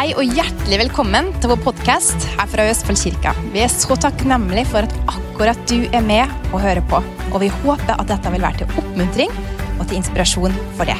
[0.00, 3.34] Hei og hjertelig velkommen til vår podkast her fra Østfold kirke.
[3.52, 7.02] Vi er så takknemlige for at akkurat du er med og hører på.
[7.34, 9.34] Og vi håper at dette vil være til oppmuntring
[9.74, 10.96] og til inspirasjon for det.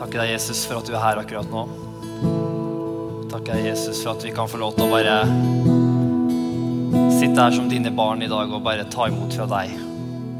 [0.00, 1.62] Takker deg, Jesus, for at du er her akkurat nå.
[3.30, 5.20] Takker deg, Jesus, for at vi kan få lov til å bare
[7.14, 9.70] sitte her som dine barn i dag og bare ta imot fra deg.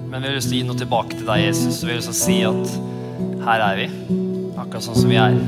[0.08, 1.84] Men vi har lyst til å gi noe tilbake til deg, Jesus.
[1.84, 3.88] Og vi har lyst til å si at her er vi,
[4.58, 5.38] akkurat sånn som vi er.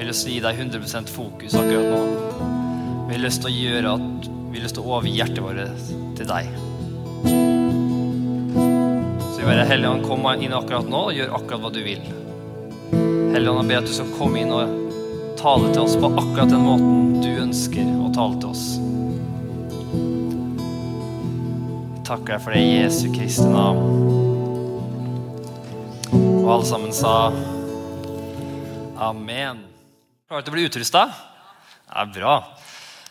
[0.00, 1.98] Vi har lyst til å gi deg 100% fokus akkurat nå.
[3.04, 5.90] Vi har lyst til å gjøre at vi har lyst til å overgi hjertet vårt
[6.16, 6.48] til deg.
[9.26, 12.00] Så vi bare Helligånd, kom inn akkurat nå og gjør akkurat hva du vil.
[13.34, 16.64] Helligånd, jeg ber at du skal komme inn og tale til oss på akkurat den
[16.64, 18.66] måten du ønsker å tale til oss.
[21.98, 23.84] Jeg takker deg for det i Jesu Kristi navn.
[26.16, 27.34] Og alle sammen sa
[29.10, 29.68] amen.
[30.30, 31.00] Klar til å bli utrusta?
[31.90, 32.32] Ja, bra.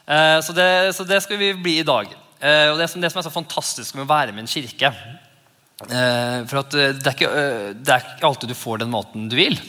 [0.07, 2.13] Eh, så det, så det skal vi bli i dag.
[2.39, 4.87] Eh, og det som, det som er så fantastisk med å være med en kirke
[4.87, 7.31] eh, For at det er, ikke,
[7.75, 9.59] det er ikke alltid du får den måten du vil.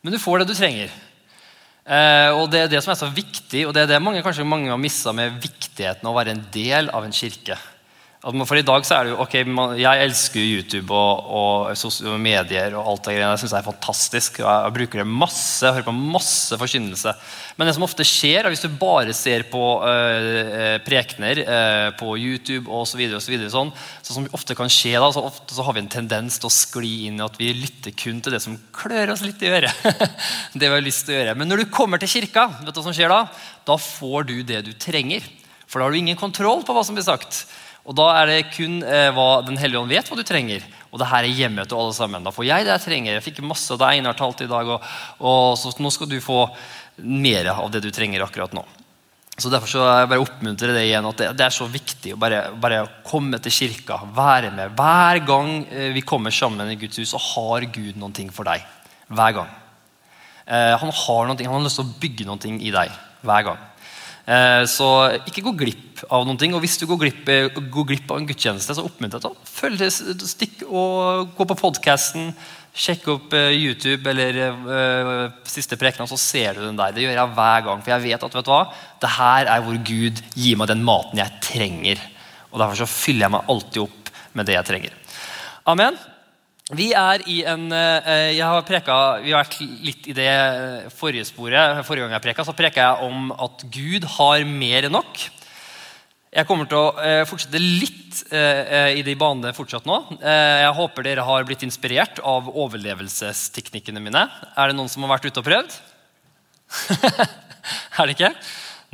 [0.00, 0.96] Men du får det du trenger.
[2.38, 4.72] og Det er det som er så viktig, og det er det mange, kanskje mange
[4.72, 7.60] har missa med viktigheten av å være en del av en kirke.
[8.22, 9.32] For i dag så er det jo, ok,
[9.80, 13.32] Jeg elsker YouTube og, og medier og alt det greiene.
[13.32, 14.36] Jeg synes det er fantastisk.
[14.38, 17.16] Jeg bruker det masse, jeg hører på masse forkynnelse.
[17.58, 22.14] Men det som ofte skjer, er hvis du bare ser på øh, prekener øh, på
[22.14, 23.72] YouTube osv., så, så, sånn,
[24.06, 26.54] så som ofte kan skje, da, så ofte så har vi en tendens til å
[26.54, 29.82] skli inn i at vi lytter kun til det som klør oss litt i øret.
[30.54, 31.34] det vi har lyst til å gjøre.
[31.42, 33.24] Men når du kommer til kirka, vet du hva som skjer da?
[33.66, 35.26] Da får du det du trenger.
[35.66, 37.42] For da har du ingen kontroll på hva som blir sagt.
[37.82, 40.62] Og da er det kun eh, hva Den hellige ånd vet hva du trenger.
[40.92, 42.22] Og det her er hjemme til alle sammen.
[42.24, 43.16] Da får jeg det jeg trenger.
[43.16, 44.68] Jeg fikk masse det Einar talte i dag.
[44.76, 44.92] Og,
[45.24, 46.44] og, så nå skal du få
[47.02, 48.64] mer av det du trenger akkurat nå.
[49.32, 52.18] Så Derfor så jeg bare oppmuntrer det igjen at det, det er så viktig å
[52.20, 54.02] bare, bare, komme til kirka.
[54.14, 54.76] Være med.
[54.76, 58.46] Hver gang eh, vi kommer sammen i Guds hus, så har Gud noen ting for
[58.46, 58.62] deg.
[59.08, 59.50] Hver gang.
[60.44, 62.92] Eh, han har noen ting, han har lyst til å bygge noen ting i deg.
[63.24, 63.64] Hver gang.
[64.22, 64.88] Eh, så
[65.26, 66.54] ikke gå glipp av noen ting.
[66.54, 69.34] Og hvis du går glipp, eh, går glipp av en gudstjeneste, så oppmuntre deg til
[69.34, 72.30] å følge stikk og gå på podkasten.
[72.72, 76.94] Sjekk opp eh, YouTube eller uh, siste prekenen, så ser du den der.
[76.94, 77.82] Det gjør jeg hver gang.
[77.82, 78.62] For jeg vet at vet du hva?
[79.02, 82.00] det her er hvor Gud gir meg den maten jeg trenger.
[82.52, 84.96] Og Derfor så fyller jeg meg alltid opp med det jeg trenger.
[85.68, 86.00] Amen.
[86.72, 90.88] Vi er i en eh, jeg har preka, Vi har vært litt i det eh,
[90.96, 91.82] forrige sporet.
[91.84, 95.20] Forrige gang jeg preka, så preka jeg om at Gud har mer enn nok.
[96.32, 98.00] Jeg kommer til å eh, fortsette litt
[98.32, 99.94] i de banene fortsatt nå.
[100.20, 104.26] Jeg håper dere har blitt inspirert av overlevelsesteknikkene mine.
[104.52, 105.78] Er det noen som har vært ute og prøvd?
[107.96, 108.30] er det ikke?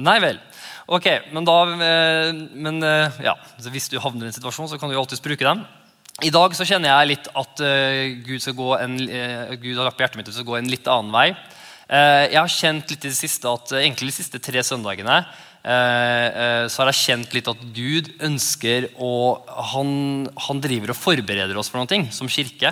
[0.06, 0.38] Nei vel.
[0.86, 2.78] Ok, men da men,
[3.26, 3.34] ja,
[3.66, 5.66] Hvis du havner i en situasjon, så kan du jo alltids bruke dem.
[6.18, 8.42] I dag så kjenner jeg litt at uh, Gud,
[8.74, 11.28] en, uh, Gud, har lagt på hjertet mitt til å gå en litt annen vei.
[11.86, 15.22] Uh, jeg har kjent litt i det siste at egentlig de siste tre søndagene
[15.68, 19.10] så har jeg kjent litt at Gud ønsker å
[19.74, 19.90] han,
[20.46, 22.70] han driver og forbereder oss for noe som kirke.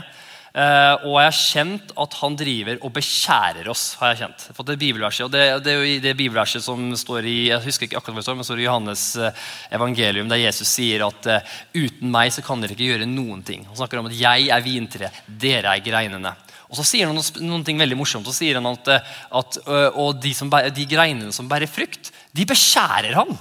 [0.56, 3.90] Uh, og jeg har kjent at han driver og beskjærer oss.
[4.00, 4.44] har jeg kjent.
[4.56, 7.60] Fått det bibelverset, og det, det, er jo i det bibelverset som står i jeg
[7.60, 9.42] husker ikke akkurat hva det står, men står i Johannes uh,
[9.76, 13.66] evangelium, der Jesus sier at uh, uten meg så kan dere ikke gjøre noen ting.
[13.68, 16.32] Han snakker om at 'jeg er vintreet, dere er greinene'.
[16.70, 18.24] Og så sier han noe, noen ting veldig morsomt.
[18.24, 18.88] Så sier han at,
[19.28, 19.58] at
[19.92, 23.36] og de, som, de greinene som bærer frukt, de beskjærer han,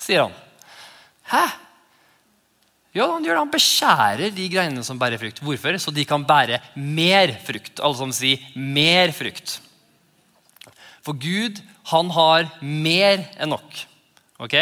[0.00, 0.34] sier han.
[1.28, 1.44] Hæ?
[2.94, 3.42] Ja, han gjør det.
[3.42, 5.42] Han beskjærer de greinene som bærer frukt.
[5.42, 5.76] Hvorfor?
[5.82, 7.82] Så de kan bære mer frukt.
[7.82, 9.58] Alle som sier 'mer frukt'.
[11.02, 11.60] For Gud,
[11.90, 13.86] han har mer enn nok.
[14.40, 14.54] Ok?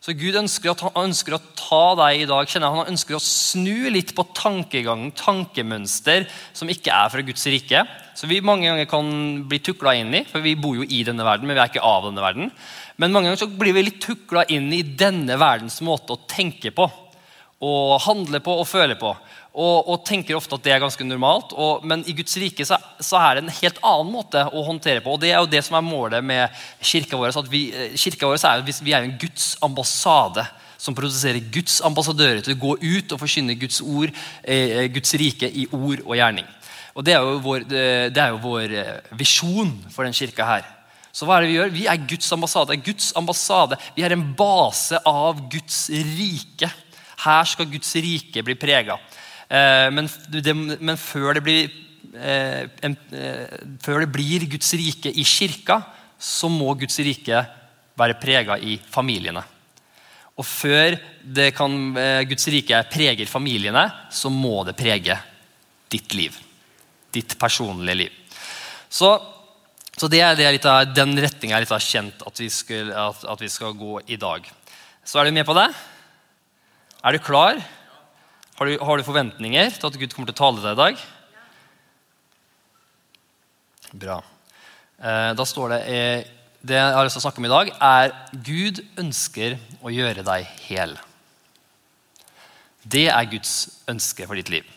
[0.00, 2.46] Så Gud ønsker, at, han ønsker å ta deg i dag.
[2.48, 7.82] Kjenner Han ønsker å snu litt på tankegangen, tankemønster, som ikke er fra Guds rike.
[8.14, 11.26] Så vi mange ganger kan bli tukla inn i, for vi bor jo i denne
[11.26, 12.50] verden, men vi er ikke av denne verden.
[12.96, 16.72] Men mange ganger så blir vi litt tukla inn i denne verdens måte å tenke
[16.74, 16.88] på
[17.64, 19.10] og handler på og føler på.
[19.58, 21.54] Og, og tenker ofte at det er ganske normalt.
[21.58, 25.02] Og, men i Guds rike så, så, er det en helt annen måte å håndtere
[25.02, 25.16] på.
[25.16, 27.34] Og det er jo det som er målet med kirka vår.
[27.40, 30.46] at vi, eh, kirka vår er, vi er en Guds ambassade
[30.78, 34.14] som produserer Guds ambassadører til å gå ut og forkynne Guds ord,
[34.44, 36.46] eh, Guds rike i ord og gjerning.
[36.94, 40.64] Og Det er jo vår, det er jo vår eh, visjon for den kirka her.
[41.10, 41.70] Så hva er det Vi gjør?
[41.74, 42.76] Vi er Guds ambassade.
[42.78, 43.78] Guds ambassade.
[43.96, 46.70] Vi er en base av Guds rike.
[47.24, 48.98] Her skal Guds rike bli prega.
[49.48, 50.08] Eh, men,
[50.78, 51.70] men, før det blir
[52.14, 55.80] eh, en, eh, før det blir Guds rike i kirka,
[56.18, 57.44] så må Guds rike
[57.98, 59.42] være prega i familiene.
[60.38, 60.94] Og før
[61.50, 61.72] kan,
[62.30, 63.82] Guds rike preger familiene,
[64.14, 65.16] så må det prege
[65.90, 66.36] ditt liv.
[67.10, 68.14] Ditt personlige liv.
[68.88, 69.10] Så,
[69.98, 73.26] så det er det litt av, den retninga jeg har kjent at vi, skal, at,
[73.34, 74.46] at vi skal gå i dag.
[75.02, 75.66] Så er du med på det?
[77.08, 77.56] Er du klar?
[78.58, 80.80] Har du, har du, forventninger til at Gud kommer til å tale til deg i
[80.82, 81.04] dag?
[84.02, 84.16] Bra.
[85.00, 86.26] Eh, da står det eh,
[86.60, 88.12] Det jeg har lyst til å snakke om i dag, er
[88.44, 90.92] Gud ønsker å gjøre deg hel.
[92.84, 93.54] Det er Guds
[93.88, 94.68] ønske for ditt liv.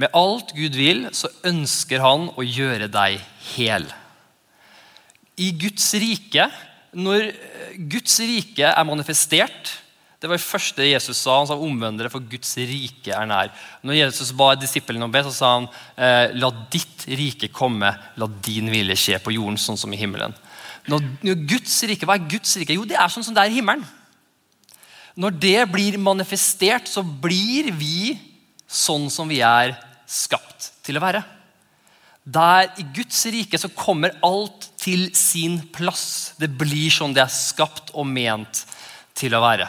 [0.00, 3.20] Med alt Gud vil, så ønsker han å gjøre deg
[3.58, 3.90] hel.
[5.36, 6.48] I Guds rike,
[6.96, 7.28] når
[7.92, 9.81] Guds rike er manifestert
[10.22, 11.34] det var det første Jesus sa.
[11.40, 13.48] Han sa omvend dere, for Guds rike er nær.
[13.82, 15.66] Når Jesus ba disiplene om å be, så sa han
[15.96, 20.36] eh, la ditt rike komme, la din vilje skje på jorden sånn som i himmelen.
[20.86, 22.78] Når, når Guds rike, Hva er Guds rike?
[22.78, 23.82] Jo, det er sånn som det er i himmelen.
[25.18, 28.14] Når det blir manifestert, så blir vi
[28.70, 29.74] sånn som vi er
[30.06, 31.26] skapt til å være.
[32.22, 36.36] Der I Guds rike så kommer alt til sin plass.
[36.38, 38.62] Det blir sånn det er skapt og ment
[39.18, 39.66] til å være.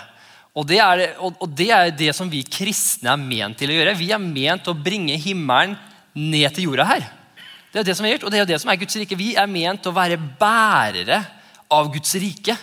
[0.53, 3.97] Og det, er, og det, er, det som vi kristne er ment til å gjøre.
[3.97, 5.73] Vi er ment til å bringe himmelen
[6.13, 7.07] ned til jorda her.
[7.73, 9.17] Det er det som er gjort, og det er det som er Guds rike.
[9.17, 11.23] Vi er ment til å være bærere
[11.73, 12.53] av Guds rike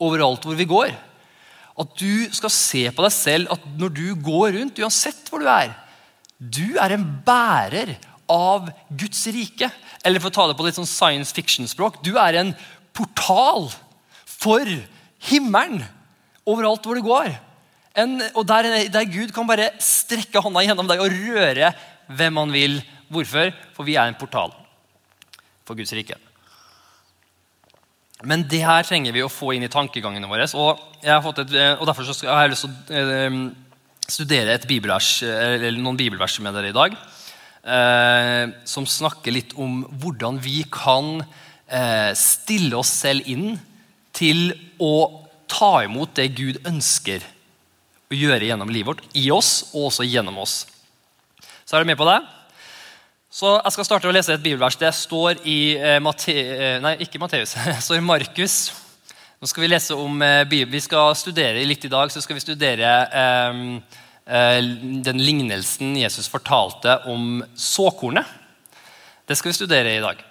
[0.00, 0.94] overalt hvor vi går.
[1.84, 5.50] At du skal se på deg selv at når du går rundt, uansett hvor du
[5.50, 5.74] er
[6.38, 7.94] Du er en bærer
[8.30, 9.68] av Guds rike.
[10.00, 12.54] Eller for å ta det på litt sånn science fiction-språk du er en
[12.96, 13.68] portal
[14.24, 14.64] for
[15.28, 15.84] himmelen
[16.48, 17.32] overalt hvor du går.
[18.00, 21.72] En, og der, der, Gud kan bare strekke hånda gjennom deg og røre
[22.10, 22.78] hvem han vil.
[23.12, 23.52] Hvorfor?
[23.76, 24.54] For vi er en portal
[25.64, 26.16] for Guds rike.
[28.24, 30.48] Men det her trenger vi å få inn i tankegangene våre.
[30.58, 33.38] Og, et, og Derfor har jeg lyst til å eh,
[34.04, 35.18] studere bibelvers,
[35.76, 36.96] noen bibelvers med dere i dag.
[37.64, 41.22] Eh, som snakker litt om hvordan vi kan
[41.64, 43.54] eh, stille oss selv inn
[44.14, 44.50] til
[44.82, 45.23] å
[45.54, 47.24] ta imot det Gud ønsker
[48.10, 50.64] å gjøre gjennom livet vårt, i oss og også gjennom oss.
[51.64, 52.18] Så er du med på det?
[53.34, 54.76] Så Jeg skal starte å lese et bibelvers.
[54.78, 57.56] Det står i eh, Mate, eh, nei, Matteus,
[57.86, 58.58] står i Markus.
[59.40, 60.70] Nå skal Vi lese om eh, Bibel.
[60.70, 63.58] Vi skal studere litt i dag så skal vi studere eh,
[64.26, 64.60] eh,
[65.08, 68.28] den lignelsen Jesus fortalte om såkornet.
[69.26, 70.22] Det skal vi studere i dag.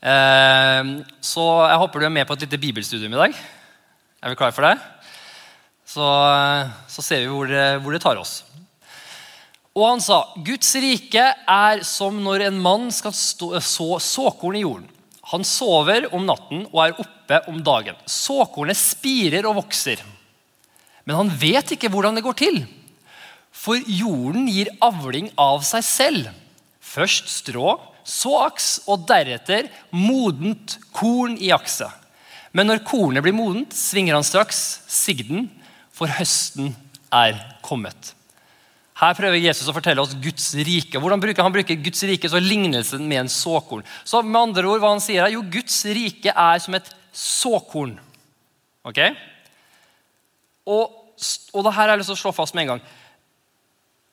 [0.00, 0.92] Eh,
[1.32, 3.40] så jeg håper du er med på et lite bibelstudium i dag.
[4.20, 4.76] Er vi klare for det?
[5.88, 6.06] Så,
[6.92, 8.42] så ser vi hvor det, hvor det, tar oss.
[9.72, 14.64] Og han sa, Guds rike er som når en mann skal stå, så såkorn i
[14.64, 14.88] jorden.
[15.30, 17.96] Han sover om natten og er oppe om dagen.
[18.04, 20.02] Såkornet spirer og vokser.
[21.06, 22.60] Men han vet ikke hvordan det går til.
[23.50, 26.28] For jorden gir avling av seg selv.
[26.80, 31.99] Først strå, så aks, og deretter modent korn i akset.
[32.56, 35.48] Men når kornet blir modent, svinger han straks sigden,
[35.94, 36.72] for høsten
[37.14, 38.14] er kommet.
[39.00, 41.00] Her prøver Jesus å fortelle oss Guds rike.
[41.00, 43.84] Hvordan bruker Han bruker Guds rike så lignelsen med en såkorn.
[44.04, 47.94] Så med andre ord, hva han sier er, jo, Guds rike er som et såkorn.
[48.84, 49.00] Ok?
[50.68, 50.98] Og,
[51.54, 52.82] og det her har jeg lyst til å slå fast med en gang.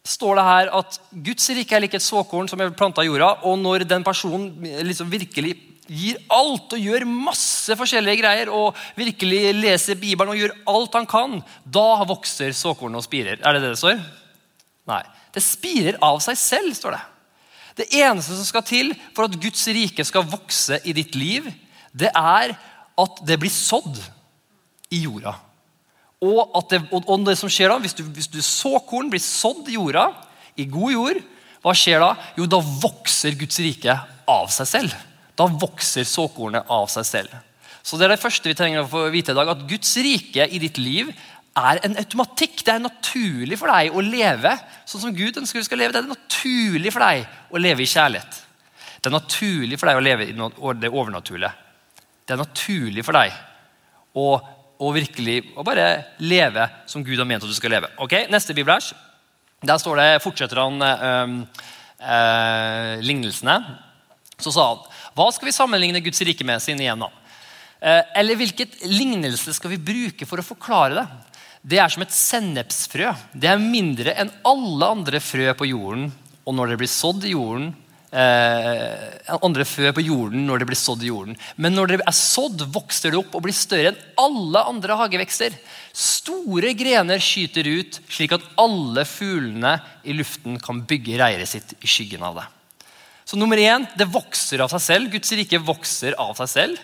[0.08, 3.42] står det her at Guds rike er like et såkorn som er planta i jorda.
[3.44, 4.54] Og når den personen
[4.88, 10.56] liksom virkelig gir alt og gjør masse forskjellige greier og virkelig leser Bibelen og gjør
[10.74, 13.40] alt han kan, da vokser såkornet og spirer.
[13.42, 14.02] Er det det det står?
[14.88, 15.04] Nei.
[15.36, 17.04] Det spirer av seg selv, står det.
[17.78, 21.50] Det eneste som skal til for at Guds rike skal vokse i ditt liv,
[21.94, 22.56] det er
[22.98, 24.00] at det blir sådd
[24.94, 25.36] i jorda.
[26.26, 29.76] Og, det, og det som skjer da, Hvis, du, hvis du såkorn blir sådd i
[29.76, 30.08] jorda,
[30.58, 31.20] i god jord,
[31.62, 32.16] hva skjer da?
[32.40, 33.94] Jo, da vokser Guds rike
[34.28, 34.96] av seg selv.
[35.38, 37.36] Da vokser såkornet av seg selv.
[37.84, 40.48] Så Det er det første vi trenger å få vite i dag, at Guds rike
[40.50, 41.14] i ditt liv
[41.58, 42.64] er en automatikk.
[42.66, 44.54] Det er naturlig for deg å leve
[44.86, 45.96] sånn som Gud ønsker du skal leve.
[45.96, 48.42] Det er naturlig for deg å leve i kjærlighet.
[48.98, 50.36] Det er naturlig for deg å leve i
[50.82, 51.54] det overnaturlige.
[52.28, 53.32] Det er naturlig for deg
[54.18, 54.28] å,
[54.84, 55.88] å virkelig å bare
[56.20, 57.94] leve som Gud har ment at du skal leve.
[58.04, 58.92] Ok, Neste bibelvers.
[59.64, 61.38] Der står det, fortsetter han øh,
[62.04, 63.56] øh, lignelsene.
[64.38, 64.84] Så sa han
[65.18, 66.62] hva skal vi sammenligne Guds rike med?
[66.62, 67.10] sin igjen da?
[67.82, 71.08] Eh, eller hvilket lignelse skal vi bruke for å forklare det?
[71.68, 73.12] Det er som et sennepsfrø.
[73.34, 76.12] Det er mindre enn alle andre frø på jorden.
[76.48, 77.74] Og når det blir sådd i jorden,
[78.14, 81.36] eh, andre frø på jorden når det blir sådd i jorden.
[81.58, 85.58] Men når det er sådd, vokser det opp og blir større enn alle andre hagevekster.
[85.92, 91.90] Store grener skyter ut, slik at alle fuglene i luften kan bygge reiret sitt i
[91.90, 92.48] skyggen av det.
[93.28, 95.12] Så nummer én, det vokser av seg selv.
[95.12, 96.84] Guds rike vokser av seg selv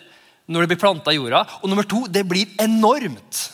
[0.52, 1.46] når det blir planta i jorda.
[1.62, 3.46] Og nummer to, det blir enormt.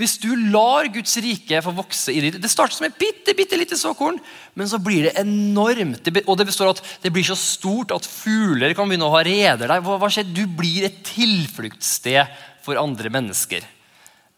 [0.00, 3.58] Hvis du lar Guds rike få vokse i ditt Det starter som et bitte, bitte
[3.60, 4.16] lite såkorn,
[4.58, 6.08] men så blir det enormt.
[6.24, 9.68] og det består at det blir så stort at fugler kan begynne å ha reder
[9.68, 9.84] der.
[9.84, 10.26] Hva skjer?
[10.26, 12.26] Du blir et tilfluktssted
[12.64, 13.62] for andre mennesker.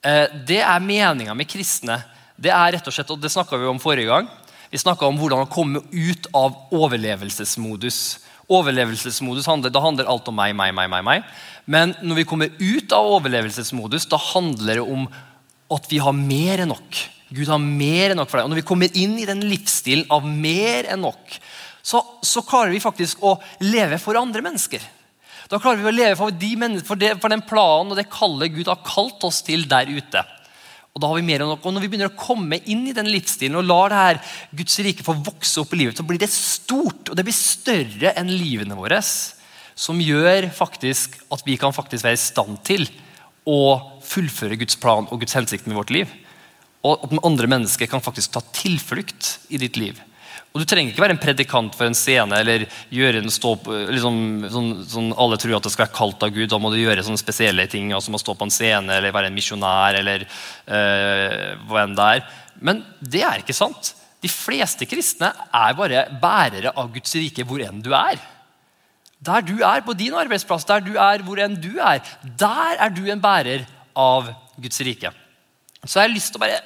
[0.03, 2.03] Eh, det er meninga med kristne.
[2.37, 4.29] Det er rett og slett, og det snakka vi om forrige gang.
[4.71, 8.01] Vi snakka om hvordan å komme ut av overlevelsesmodus.
[8.47, 11.05] Overlevelsesmodus handler, Da handler alt om meg, meg, meg, meg.
[11.05, 11.23] meg.
[11.67, 15.07] Men når vi kommer ut av overlevelsesmodus, da handler det om
[15.75, 17.01] at vi har mer enn nok.
[17.35, 18.47] Gud har mer enn nok for deg.
[18.47, 21.39] Og Når vi kommer inn i den livsstilen av mer enn nok,
[21.83, 24.83] så, så klarer vi faktisk å leve for andre mennesker.
[25.51, 28.55] Da klarer vi å leve for, de for, det, for den planen og det kallet
[28.55, 30.23] Gud har kalt oss til der ute.
[30.97, 31.65] Og da har vi mer enn nok.
[31.69, 34.21] Og Når vi begynner å komme inn i den livsstilen og lar det her
[34.57, 38.15] Guds rike få vokse opp i livet, så blir det stort, og det blir større
[38.17, 39.03] enn livene våre.
[39.77, 42.89] Som gjør faktisk at vi kan faktisk være i stand til
[43.45, 43.61] å
[44.09, 46.17] fullføre Guds plan og Guds hensikt med vårt liv.
[46.81, 50.01] Og at andre mennesker kan faktisk ta tilflukt i ditt liv.
[50.57, 53.51] Og Du trenger ikke være en predikant for en scene eller gjøre en stå,
[53.93, 54.21] liksom,
[54.55, 56.49] sånn, sånn, alle tror at det skal være kaldt av Gud.
[56.49, 59.13] Da må du gjøre sånne spesielle ting, som altså å stå på en scene eller
[59.13, 59.99] være en misjonær.
[60.01, 62.25] eller øh, hva enn det er.
[62.57, 63.93] Men det er ikke sant.
[64.25, 68.17] De fleste kristne er bare bærere av Guds rike hvor enn du er.
[69.29, 72.97] Der du er, på din arbeidsplass, der du er, hvor enn du er, der er
[72.97, 75.13] du en bærer av Guds rike.
[75.85, 76.65] Så jeg har lyst til bare,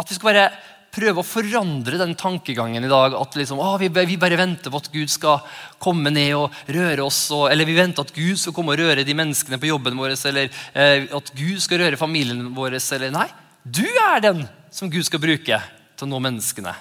[0.00, 0.50] at vi skal bare
[0.92, 3.16] prøve å forandre den tankegangen i dag.
[3.16, 5.40] At liksom, å, vi, vi, bare venter på at Gud skal
[5.82, 7.24] komme ned og røre oss.
[7.34, 10.16] Og, eller vi venter at Gud skal komme og røre de menneskene på jobben vår.
[10.30, 12.76] Eller eh, at Gud skal røre familien vår.
[12.98, 13.28] Eller nei,
[13.64, 16.74] du er den som Gud skal bruke til å nå menneskene.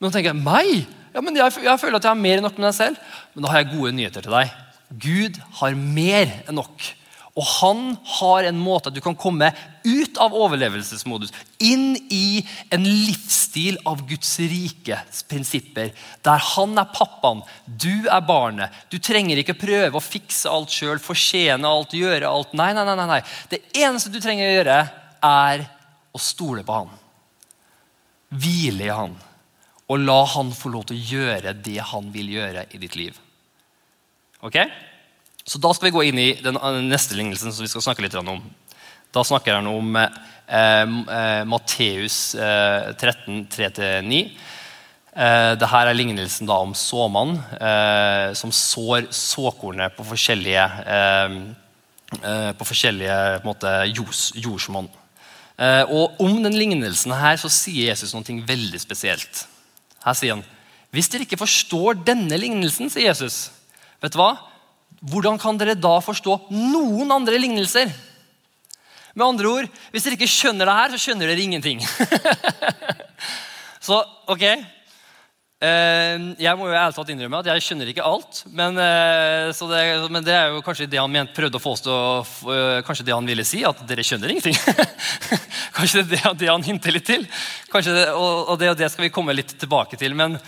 [0.00, 1.00] Men nå tenker jeg, meg?
[1.10, 3.12] Ja, men jeg, jeg føler at jeg har mer enn nok med deg selv.
[3.34, 4.56] Men da har jeg gode nyheter til deg.
[4.90, 6.88] Gud har mer enn nok.
[7.38, 7.82] Og han
[8.18, 9.52] har en måte at du kan komme
[9.86, 11.30] ut av overlevelsesmodus,
[11.62, 12.42] inn i
[12.74, 15.92] en livsstil av Guds rikes prinsipper,
[16.26, 18.74] der han er pappaen, du er barnet.
[18.90, 22.52] Du trenger ikke prøve å fikse alt sjøl, fortjene alt, gjøre alt.
[22.58, 23.22] Nei, nei, nei, nei.
[23.52, 24.78] Det eneste du trenger å gjøre,
[25.30, 25.66] er
[26.10, 26.94] å stole på han.
[28.30, 29.18] Hvile i han
[29.90, 33.16] og la han få lov til å gjøre det han vil gjøre i ditt liv.
[34.46, 34.60] Ok?
[35.44, 38.16] Så Da skal vi gå inn i den neste lignelsen som vi skal snakke litt
[38.18, 38.42] om.
[39.10, 40.10] Da snakker han om eh,
[40.50, 44.20] eh, Matteus eh, 13, 3-9.
[45.10, 51.34] Eh, Dette er lignelsen da om såmannen eh, som sår såkornet på forskjellige, eh,
[52.20, 54.90] eh, på forskjellige måte, jords, jordsmonn.
[55.90, 59.42] og Om den lignelsen her så sier Jesus noe veldig spesielt.
[60.04, 60.46] Her sier han
[60.90, 63.50] hvis dere ikke forstår denne lignelsen, sier Jesus,
[64.02, 64.32] vet du hva?
[65.00, 67.88] Hvordan kan dere da forstå noen andre lignelser?
[69.14, 71.80] Med andre ord, Hvis dere ikke skjønner det her, så skjønner dere ingenting.
[73.86, 74.44] så ok,
[75.60, 78.38] jeg må jo ærlig talt innrømme at jeg skjønner ikke alt.
[78.48, 81.82] Men, eh, det, men det, er jo kanskje det han ment, prøvde å få oss
[81.84, 84.56] til å eh, Kanskje det han ville si, at dere skjønner ingenting.
[85.76, 87.26] kanskje det er det han hinter litt til.
[87.28, 90.16] Det, og, det, og det skal vi komme litt tilbake til.
[90.16, 90.38] Men,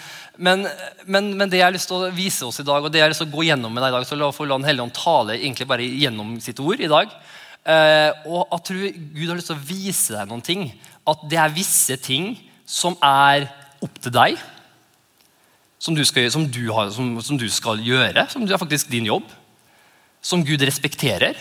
[0.41, 0.65] men,
[1.05, 3.07] men, men, det jeg har lyst til å vise oss i dag, og det jeg
[3.11, 4.71] har lyst til å gå gjennom med deg i dag, så la få La Den
[4.71, 7.13] hellige ånd tale egentlig bare gjennom sitt ord i dag.
[8.33, 10.65] og at tror Gud har lyst til å vise deg noen ting.
[11.05, 12.33] At det er visse ting
[12.65, 13.51] som er
[13.85, 14.41] opp til deg
[15.83, 19.09] som du, skal, som, du har, som, som du, skal, gjøre, som er faktisk din
[19.09, 19.27] jobb.
[20.23, 21.35] Som Gud respekterer.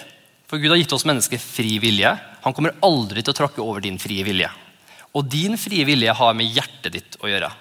[0.50, 2.10] For Gud har gitt oss mennesker fri vilje.
[2.42, 4.50] Han kommer aldri til å tråkke over din frie vilje.
[5.14, 7.52] Og din frie vilje har med hjertet ditt å gjøre.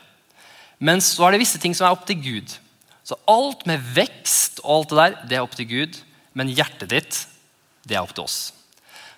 [0.81, 2.57] Men så er det visse ting som er opp til Gud.
[3.05, 6.01] Så alt med vekst og alt det der, det er opp til Gud.
[6.33, 7.23] Men hjertet ditt,
[7.85, 8.55] det er opp til oss.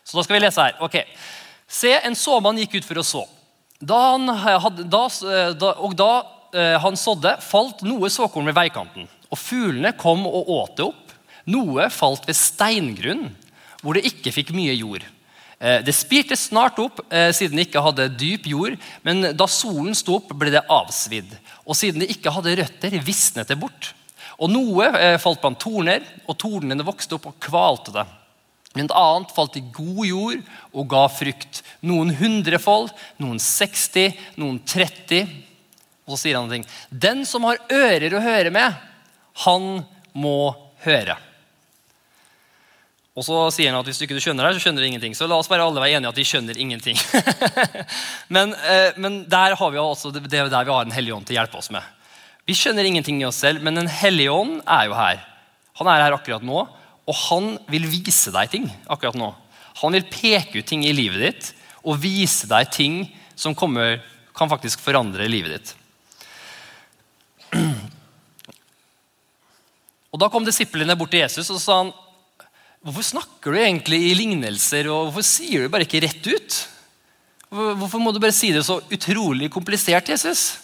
[0.02, 0.82] Så da skal vi lese her.
[0.82, 0.98] Ok.
[1.70, 3.26] Se, en såmann gikk ut for å så.
[3.78, 5.06] Da han hadde, da,
[5.54, 9.06] da, og da Eh, han sådde, falt noe såkorn ved veikanten.
[9.32, 11.14] Og fuglene kom og åt det opp.
[11.48, 13.30] Noe falt ved steingrunn,
[13.80, 15.06] hvor det ikke fikk mye jord.
[15.62, 19.94] Eh, det spirte snart opp, eh, siden det ikke hadde dyp jord, men da solen
[19.94, 21.30] sto opp, ble det avsvidd.
[21.64, 23.92] Og siden det ikke hadde røtter, visnet det bort.
[24.42, 28.06] Og noe falt blant torner, og tornene vokste opp og kvalte det.
[28.74, 30.40] Men et annet falt i god jord
[30.72, 31.60] og ga frukt.
[31.84, 32.90] Noen hundrefold,
[33.20, 35.28] noen 60, noen 30.
[36.06, 36.66] Og så sier han en ting.
[36.90, 38.88] Den som har ører å høre med,
[39.46, 40.52] Han må
[40.84, 41.14] høre.
[43.12, 45.14] Og så sier han at hvis du ikke skjønner det, så skjønner du ingenting.
[45.16, 46.96] Så la oss bare alle være enige at de skjønner ingenting.
[48.34, 51.28] men, eh, men, der har vi også, det er der vi har Den hellige ånd
[51.28, 51.84] til å hjelpe oss med.
[52.48, 55.20] Vi skjønner ingenting i oss selv, men Den hellige ånd er jo her.
[55.80, 56.64] Han er her akkurat nå,
[57.02, 59.28] og han vil vise deg ting akkurat nå.
[59.82, 62.98] Han vil peke ut ting i livet ditt og vise deg ting
[63.36, 64.00] som kommer,
[64.36, 65.72] kan faktisk forandre livet ditt.
[70.12, 71.92] Og Da kom disiplene bort til Jesus og sa han,
[72.82, 76.56] Hvorfor snakker du egentlig i lignelser, og hvorfor sier du bare ikke rett ut?
[77.52, 80.56] Hvorfor må du bare si det så utrolig komplisert, Jesus?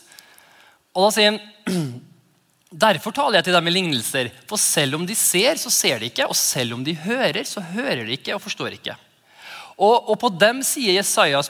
[0.97, 1.41] Og da sier han,
[2.69, 6.11] Derfor taler jeg til dem i lignelser, for selv om de ser, så ser de
[6.11, 8.93] ikke, og selv om de hører, så hører de ikke og forstår ikke.
[9.79, 10.61] Og, og på dem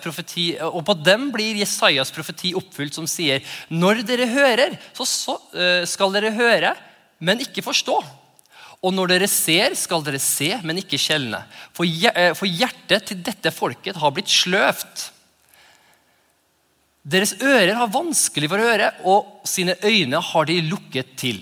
[0.04, 5.34] profeti, og på dem blir Jesajas profeti oppfylt, som sier, når dere hører, så, så
[5.56, 6.76] uh, skal dere høre,
[7.18, 7.98] men ikke forstå.
[8.78, 11.40] Og når dere ser, skal dere se, men ikke skjelne.
[11.74, 15.08] Eh, for hjertet til dette folket har blitt sløvt.
[17.08, 21.40] Deres ører har vanskelig for å høre, og sine øyne har de lukket til.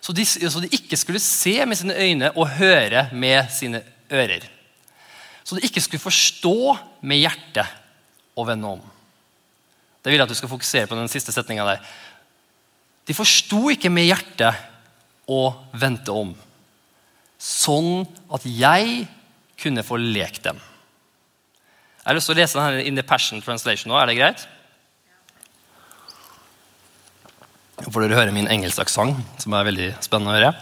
[0.00, 4.46] Så de, så de ikke skulle se med sine øyne og høre med sine ører.
[5.46, 6.76] Så de ikke skulle forstå
[7.06, 7.66] med hjertet
[8.36, 8.84] og vende om.
[10.00, 11.84] Det vil jeg at du skal fokusere på den siste setninga der.
[13.06, 14.54] De forsto ikke med hjertet
[15.26, 16.34] og vendte om
[17.38, 19.06] sånn at jeg
[19.60, 20.58] kunne få lekt dem.
[22.06, 23.98] Jeg har lyst til å lese denne in the Passion Translation nå.
[23.98, 24.46] Er det greit?
[27.82, 30.54] Nå får dere høre min engelskaksent, som er veldig spennende å høre.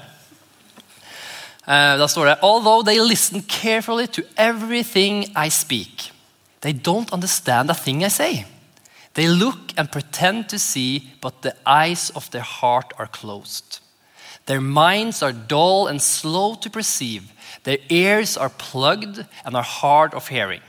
[1.65, 6.11] Uh, da står det Although they listen carefully to everything I speak,
[6.61, 8.47] they don't understand a thing I say.
[9.15, 13.84] They look and pretend to see, but the eyes of their heart are closed.
[14.47, 17.33] Their minds are dull and slow to perceive.
[17.63, 20.61] Their ears are plugged and are hard of hearing.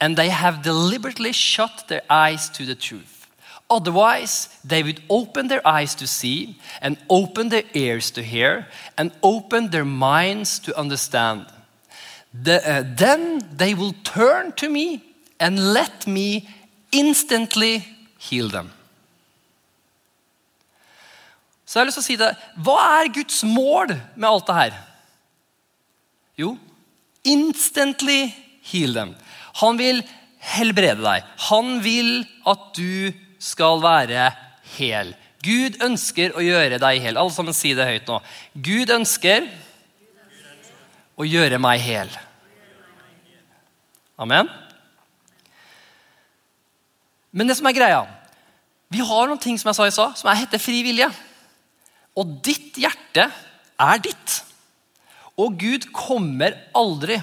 [0.00, 3.26] And they have deliberately shut their eyes to the truth.
[3.70, 8.66] Otherwise, they would open their eyes to see, and open their ears to hear,
[8.98, 11.46] and open their minds to understand.
[12.34, 15.02] The, uh, then they will turn to me
[15.38, 16.48] and let me
[16.90, 17.86] instantly
[18.18, 18.72] heal them.
[21.72, 22.32] Så jeg har lyst til å si det.
[22.60, 24.74] Hva er Guds mål med alt det her?
[26.36, 26.50] Jo,
[27.24, 28.26] instantly
[28.68, 29.14] heal them.
[29.62, 30.02] Han vil
[30.52, 31.30] helbrede deg.
[31.48, 34.28] Han vil at du skal være
[34.74, 35.14] hel.
[35.40, 37.16] Gud ønsker å gjøre deg hel.
[37.16, 38.20] Alle sammen si det høyt nå.
[38.68, 39.48] Gud ønsker
[41.16, 42.12] å gjøre meg hel.
[44.20, 44.52] Amen?
[47.32, 48.02] Men det som er greia
[48.92, 51.08] Vi har noen ting som jeg sa i stad, som heter fri vilje.
[52.18, 53.28] Og ditt hjerte
[53.80, 54.38] er ditt.
[55.40, 57.18] Og Gud kommer aldri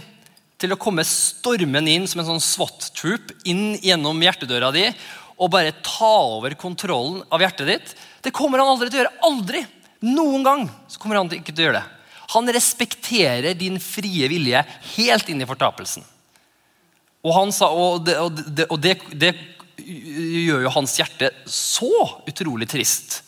[0.60, 4.88] til å komme stormen inn som en sånn SWAT-troop inn gjennom hjertedøra di
[5.40, 7.94] og bare ta over kontrollen av hjertet ditt.
[8.26, 9.20] Det kommer han aldri til å gjøre.
[9.30, 9.64] Aldri!
[10.04, 11.88] Noen gang så kommer han ikke til å gjøre det.
[12.36, 14.62] Han respekterer din frie vilje
[14.96, 16.04] helt inn i fortapelsen.
[17.24, 19.32] Og, han sa, og, det, og, det, det, det
[19.80, 21.90] gjør jo hans hjerte så
[22.30, 23.22] utrolig trist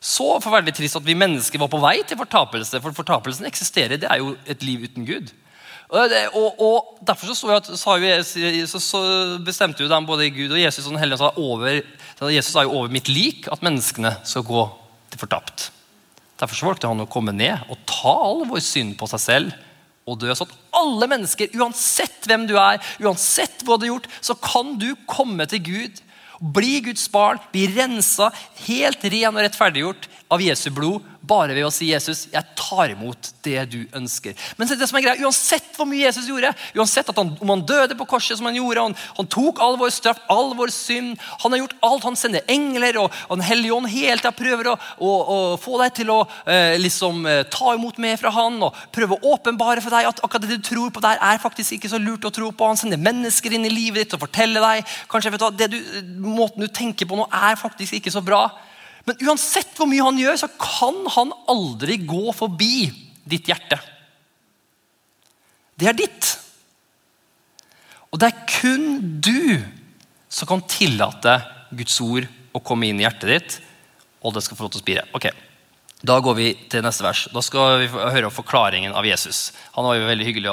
[0.00, 2.80] så forferdelig trist at vi mennesker var på vei til fortapelse.
[2.84, 4.00] For fortapelsen eksisterer.
[4.00, 5.32] Det er jo et liv uten Gud.
[5.86, 9.00] Og, og, og Derfor så, at, så, så,
[9.46, 11.80] bestemte jo dem, både Gud og Jesus og Hellige, over,
[12.32, 14.66] Jesus sa jo over mitt lik at menneskene skal gå
[15.12, 15.70] til fortapt.
[16.40, 19.54] Derfor så valgte han å komme ned og ta all vår synd på seg selv
[20.06, 20.34] og dø.
[20.34, 24.74] Så at alle mennesker, uansett hvem du er, uansett hva du har gjort, så kan
[24.80, 26.02] du komme til Gud
[26.40, 28.30] bli Guds barn, bli rensa,
[28.66, 33.30] helt ren og rettferdiggjort av Jesu blod bare ved å si Jesus, jeg tar imot
[33.46, 34.36] det du ønsker.
[34.58, 37.96] Men det som er greia, Uansett hvor mye Jesus gjorde, uansett han, om han døde
[37.98, 41.52] på korset, som han gjorde, han, han, tok all vår straff, all vår synd Han
[41.52, 42.04] har gjort alt.
[42.06, 45.94] Han sender engler og, Den hellige ånd hele tida prøver å, å, å, få deg
[45.98, 49.94] til å eh, liksom, eh, ta imot mer fra han og prøve å åpenbare for
[49.94, 52.52] deg at akkurat det du tror på der, er faktisk ikke så lurt å tro
[52.52, 52.70] på.
[52.70, 55.78] Han sender mennesker inn i livet ditt og forteller deg kanskje vet du, det du,
[56.22, 58.46] måten du tenker på nå, er faktisk ikke så bra.
[59.06, 62.88] Men uansett hvor mye han gjør, så kan han aldri gå forbi
[63.26, 63.78] ditt hjerte.
[65.76, 66.32] Det er ditt.
[68.10, 69.62] Og det er kun du
[70.32, 71.38] som kan tillate
[71.76, 73.58] Guds ord å komme inn i hjertet ditt,
[74.24, 75.10] og det skal få lov til å spire.
[75.16, 75.28] Ok,
[76.06, 77.22] Da går vi til neste vers.
[77.32, 79.50] Da skal vi høre om forklaringen av Jesus.
[79.74, 80.52] Han var jo veldig hyggelig.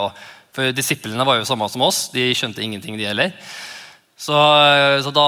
[0.55, 2.07] For Disiplene var jo samme som oss.
[2.13, 3.33] De skjønte ingenting, de heller.
[4.15, 4.33] Så,
[5.03, 5.25] så, da,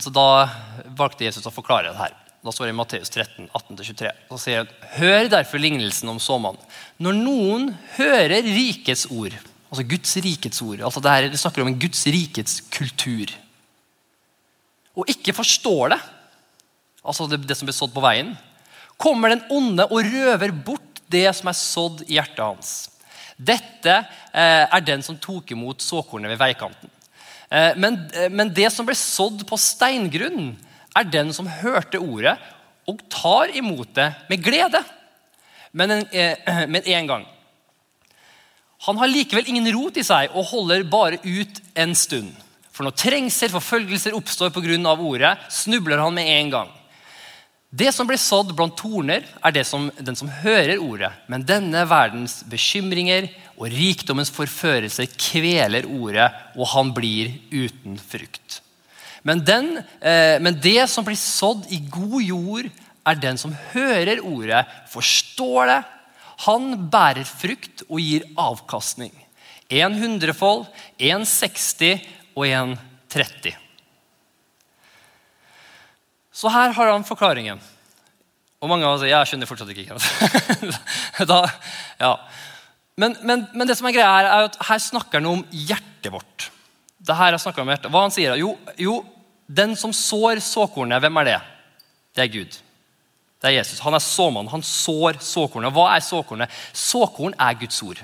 [0.00, 0.28] så da
[0.96, 2.16] valgte Jesus å forklare det her.
[2.46, 4.10] Da står det i Matteus 13, 18-23.
[4.30, 6.62] Så sier han, Hør derfor lignelsen om såmannen.
[7.02, 9.34] Når noen hører rikets ord,
[9.66, 13.32] altså Guds rikets ord altså det, her, det snakker om en Guds rikets kultur,
[14.96, 15.98] og ikke forstår det,
[17.04, 18.30] altså det, det som blir sådd på veien,
[18.96, 22.70] kommer den onde og røver bort det som er sådd i hjertet hans.
[23.36, 26.92] Dette eh, er den som tok imot såkornet ved veikanten.
[27.50, 30.54] Eh, men, eh, men, det som ble sådd på steingrunn,
[30.96, 32.36] er den som hørte ordet
[32.86, 34.82] og tar imot det med glede.
[35.76, 37.26] Men en, eh, med en gang.
[38.86, 42.32] Han har likevel ingen rot i seg og holder bare ut en stund.
[42.76, 44.76] For når trengsel, forfølgelser oppstår pga.
[44.92, 46.68] ordet, snubler han med en gang.
[47.70, 51.10] Det som blir sådd blant torner, er det som, den som hører ordet.
[51.26, 58.60] Men denne verdens bekymringer og rikdommens forførelse kveler ordet, og han blir uten frukt.
[59.26, 62.70] Men, den, eh, men det som blir sådd i god jord,
[63.06, 65.82] er den som hører ordet, forstår det.
[66.46, 69.14] Han bærer frukt og gir avkastning.
[69.72, 70.66] En hundrefold,
[70.98, 72.02] en 60
[72.36, 72.74] og en
[73.10, 73.56] 30.
[76.36, 77.62] Så her har han forklaringen.
[78.60, 79.96] Og mange av oss sier jeg skjønner fortsatt ikke.
[81.30, 81.40] da,
[82.00, 82.12] ja.
[83.00, 86.12] men, men, men, det som er greia her, er at her snakker han om hjertet
[86.12, 86.50] vårt.
[87.06, 87.92] Det her jeg om hjertet.
[87.92, 89.00] Hva han sier jo, jo,
[89.46, 91.38] den som sår såkornet, hvem er det?
[92.16, 92.58] Det er Gud.
[93.40, 93.80] Det er Jesus.
[93.84, 94.50] Han er såmann.
[94.50, 95.74] Han sår såkornet.
[95.76, 96.52] Hva er såkornet?
[96.72, 98.00] Såkorn er Guds ord.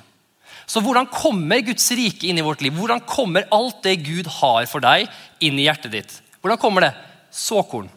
[0.68, 2.74] Så hvordan kommer Guds rike inn i vårt liv?
[2.76, 5.08] Hvordan kommer alt det Gud har for deg,
[5.42, 6.18] inn i hjertet ditt?
[6.40, 6.92] Hvordan kommer det?
[7.34, 7.90] Såkorn.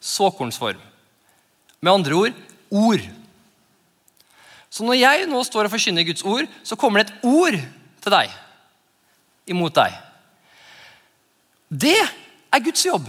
[0.00, 0.80] Såkornsform.
[1.82, 3.04] Med andre ord ord.
[4.68, 7.56] Så når jeg nå står og forkynner Guds ord, så kommer det et ord
[8.04, 8.32] til deg.
[9.48, 9.94] Imot deg.
[11.68, 11.98] Det
[12.52, 13.08] er Guds jobb.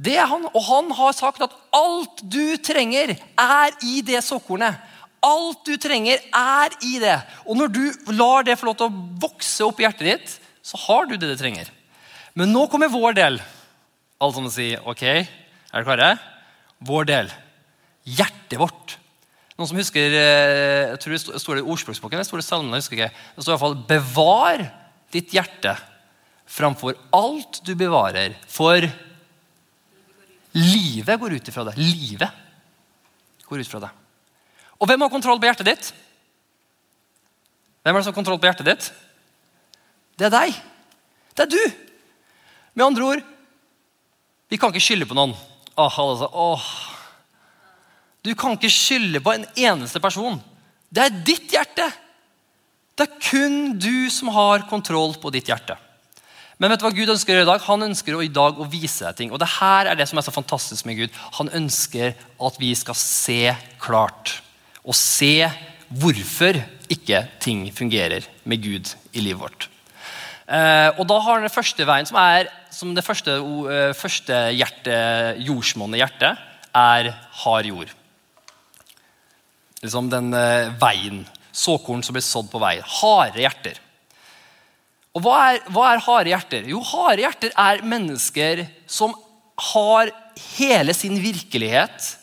[0.00, 4.78] Det er han, Og han har sagt at alt du trenger, er i det såkornet.
[5.20, 7.18] Alt du trenger, er i det.
[7.44, 7.82] Og når du
[8.16, 11.28] lar det få lov til å vokse opp i hjertet ditt, så har du det
[11.28, 11.68] du trenger.
[12.32, 13.36] Men nå kommer vår del.
[14.20, 15.28] Alle sammen sier OK, er
[15.72, 16.10] dere klare?
[16.88, 17.30] Vår del.
[18.08, 18.96] Hjertet vårt.
[19.60, 22.86] Noen som husker eh, jeg tror det står i ordspråksboken, det står i salmen, jeg
[22.86, 23.24] husker ikke.
[23.36, 24.62] Det står i hvert fall 'bevar
[25.12, 25.76] ditt hjerte'
[26.50, 28.34] framfor alt du bevarer.
[28.50, 28.82] For
[30.56, 31.78] livet går ut ifra deg.
[31.78, 33.96] Livet går ut fra deg.
[34.80, 35.90] Og hvem har kontroll på hjertet ditt?
[37.80, 38.90] Hvem er det som har kontroll på hjertet ditt?
[40.18, 40.56] Det er deg.
[41.36, 41.62] Det er du.
[42.74, 43.26] Med andre ord,
[44.50, 45.34] vi kan ikke skylde på noen.
[45.78, 46.70] Åh, altså, åh.
[48.26, 50.40] Du kan ikke skylde på en eneste person.
[50.90, 51.86] Det er ditt hjerte.
[52.98, 55.78] Det er kun du som har kontroll på ditt hjerte.
[56.60, 57.62] Men vet du hva Gud ønsker å gjøre i dag?
[57.64, 59.30] Han ønsker å i dag å vise deg ting.
[59.32, 61.18] Og det her er det som er så fantastisk med Gud.
[61.38, 64.36] Han ønsker at vi skal se klart.
[64.84, 65.48] Og se
[65.88, 66.60] hvorfor
[66.92, 69.70] ikke ting fungerer med Gud i livet vårt.
[70.50, 74.36] Eh, og da har han den første veien, som er som det første, uh, første
[74.54, 74.94] hjerte,
[75.42, 76.44] jordsmonnet hjertet,
[76.76, 77.10] er
[77.42, 77.90] hard jord.
[79.82, 81.24] Liksom den uh, veien.
[81.50, 82.76] Såkorn som blir sådd på vei.
[83.00, 83.80] Harde hjerter.
[85.16, 86.68] Og hva er, hva er harde hjerter?
[86.70, 89.14] Jo, harde hjerter er mennesker som
[89.74, 90.12] har
[90.56, 92.14] hele sin virkelighet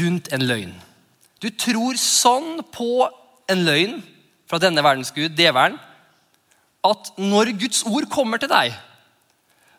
[0.00, 0.74] rundt en løgn.
[1.40, 3.08] Du tror sånn på
[3.50, 3.96] en løgn
[4.50, 5.78] fra denne verdens gud, djevelen,
[6.84, 8.76] at når Guds ord kommer til deg,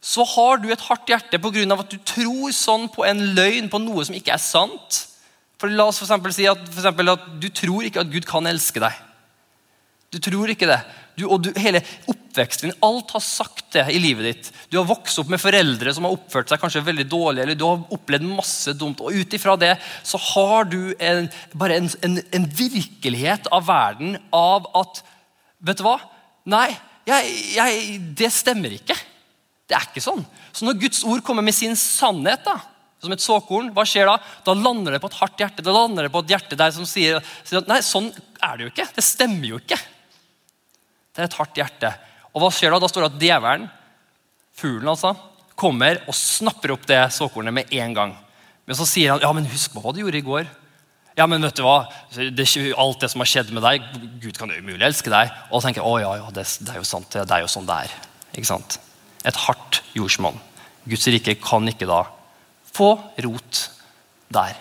[0.01, 1.77] så har du et hardt hjerte pga.
[1.77, 5.07] at du tror sånn på en løgn, på noe som ikke er sant.
[5.61, 8.81] For La oss for si at, for at du tror ikke at Gud kan elske
[8.81, 8.93] deg.
[10.11, 10.81] Du tror ikke det.
[11.21, 14.49] Du, og du, hele oppveksten din, alt har sagt det i livet ditt.
[14.71, 17.67] Du har vokst opp med foreldre som har oppført seg kanskje veldig dårlig, eller du
[17.67, 19.03] har opplevd masse dumt.
[19.05, 19.75] Og ut ifra det
[20.07, 25.03] så har du en, bare en, en, en, virkelighet av verden av at
[25.61, 25.99] Vet du hva?
[26.49, 26.71] Nei,
[27.05, 28.95] jeg, jeg, det stemmer ikke.
[29.69, 30.23] Det er ikke sånn.
[30.49, 32.55] Så når Guds ord kommer med sin sannhet, da,
[33.01, 34.15] som et såkorn, hva skjer da?
[34.45, 35.61] Da lander det på et hardt hjerte.
[35.65, 38.09] Da lander det på et hjerte der som sier, sier nei, sånn
[38.41, 38.87] er det jo ikke.
[38.97, 39.77] Det stemmer jo ikke.
[41.17, 41.91] Er et hardt hjerte.
[42.31, 42.79] Og hva skjer da?
[42.79, 43.67] Da står det at djevelen,
[44.55, 45.13] fuglen altså,
[45.59, 48.13] kommer og snapper opp det såkornet med en gang.
[48.67, 50.47] Men så sier han ja, men husk på hva du gjorde i går.
[51.19, 51.89] Ja, men vet du hva?
[52.15, 52.45] Det
[52.79, 53.83] alt det som har skjedd med deg
[54.23, 55.33] Gud kan jo umulig elske deg.
[55.51, 57.51] Og så tenker jeg, å ja, ja, det, det, er jo sant, det er jo
[57.51, 57.99] sånn det er.
[58.31, 58.79] Ikke sant?
[59.27, 60.39] Et hardt jordsmonn.
[60.87, 62.05] Guds rike kan ikke da
[62.71, 62.93] få
[63.27, 63.65] rot
[64.31, 64.55] der.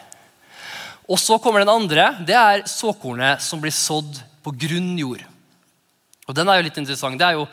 [1.10, 2.10] Og så kommer den andre.
[2.26, 5.22] Det er såkornet som blir sådd på grunn jord.
[6.31, 7.19] Og den er jo litt interessant.
[7.19, 7.47] Det er jo,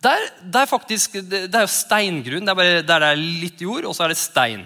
[0.00, 2.46] det er, det er faktisk, det er jo steingrunn.
[2.46, 4.62] Det er bare, der det er litt jord, og så er det stein.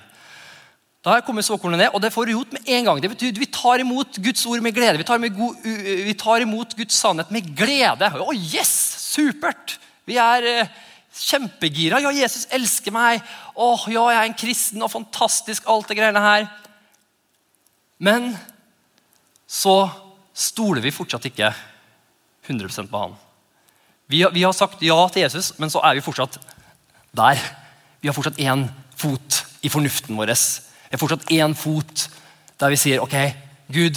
[1.05, 3.01] Da kommer såkornet ned, og det får rot med en gang.
[3.03, 5.01] Det betyr Vi tar imot Guds ord med glede.
[5.01, 5.67] Vi tar, god,
[6.09, 8.09] vi tar imot Guds sannhet med glede.
[8.09, 8.73] Å, oh, yes!
[9.15, 9.77] Supert!
[10.09, 10.73] Vi er eh,
[11.13, 12.01] kjempegira.
[12.01, 13.21] Ja, Jesus elsker meg.
[13.53, 16.49] Å, ja, jeg er en kristen, og fantastisk, alt det greiene her.
[18.01, 18.33] Men
[19.45, 19.77] så
[20.35, 21.53] stoler vi fortsatt ikke
[22.49, 23.15] 100% på han.
[24.09, 26.39] Vi vi har sagt ja til Jesus, men så er vi fortsatt
[27.17, 27.41] der.
[28.01, 30.35] Vi har fortsatt én fot i fornuften vår.
[30.35, 32.09] Vi har fortsatt én fot
[32.61, 33.17] der vi sier ok,
[33.73, 33.97] Gud,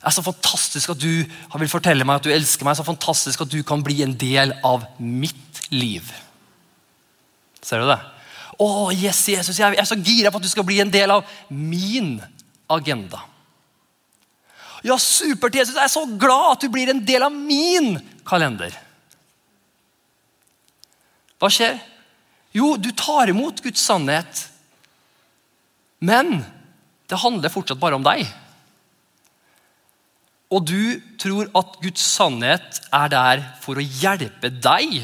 [0.00, 1.24] det er så fantastisk at du
[1.60, 2.76] vil fortelle meg at du elsker meg.
[2.76, 6.06] så fantastisk at du kan bli en del av mitt liv.
[7.60, 7.98] Ser du det?
[8.60, 11.28] Å, yes, Jesus, jeg er så gira på at du skal bli en del av
[11.48, 12.16] min
[12.68, 13.20] agenda.
[14.84, 15.76] Ja, supert, Jesus.
[15.76, 18.72] Jeg er så glad at du blir en del av min kalender.
[21.40, 21.78] Hva skjer?
[22.52, 24.46] Jo, du tar imot Guds sannhet.
[26.00, 26.40] Men
[27.10, 28.26] det handler fortsatt bare om deg.
[30.50, 34.98] Og du tror at Guds sannhet er der for å hjelpe deg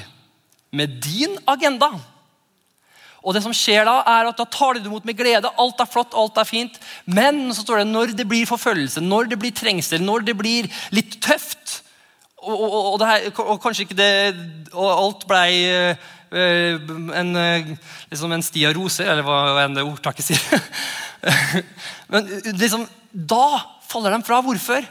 [0.77, 1.92] med din agenda.
[3.27, 5.51] Og det som skjer Da er at da tar du det imot med glede.
[5.59, 6.79] Alt er flott, alt er fint.
[7.07, 10.70] Men så står det når det blir forfølgelse, når det blir trengsel, når det blir
[10.94, 11.83] litt tøft
[12.46, 14.11] Og, og, og, her, og kanskje ikke det
[14.77, 17.31] Og alt blei uh, en,
[18.11, 20.67] liksom en sti av roser, eller hva enn det ordtaket sier.
[22.12, 23.47] Men liksom, da
[23.87, 24.43] faller de fra.
[24.45, 24.87] Hvorfor?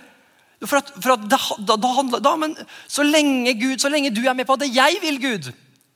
[0.65, 2.55] For at, for at da, da, da, da, men
[2.87, 5.49] så lenge, Gud, så lenge du er med på det jeg vil, Gud,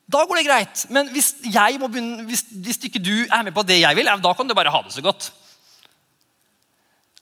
[0.10, 0.84] da går det greit.
[0.94, 4.50] Men hvis, begynne, hvis, hvis ikke du er med på det jeg vil, da kan
[4.50, 5.32] du bare ha det så godt.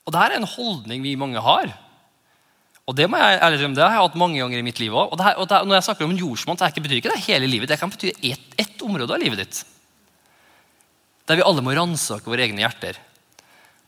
[0.07, 1.71] Og Det her er en holdning vi mange har.
[2.87, 5.17] Og Det må jeg, eller, det har jeg hatt mange ganger i mitt liv også.
[5.17, 7.69] Og, og det, Når jeg snakker om en jordsmonn, så betyr ikke det hele livet.
[7.69, 9.63] Det kan bety ett et område av livet ditt.
[11.27, 12.99] Der vi alle må ransake våre egne hjerter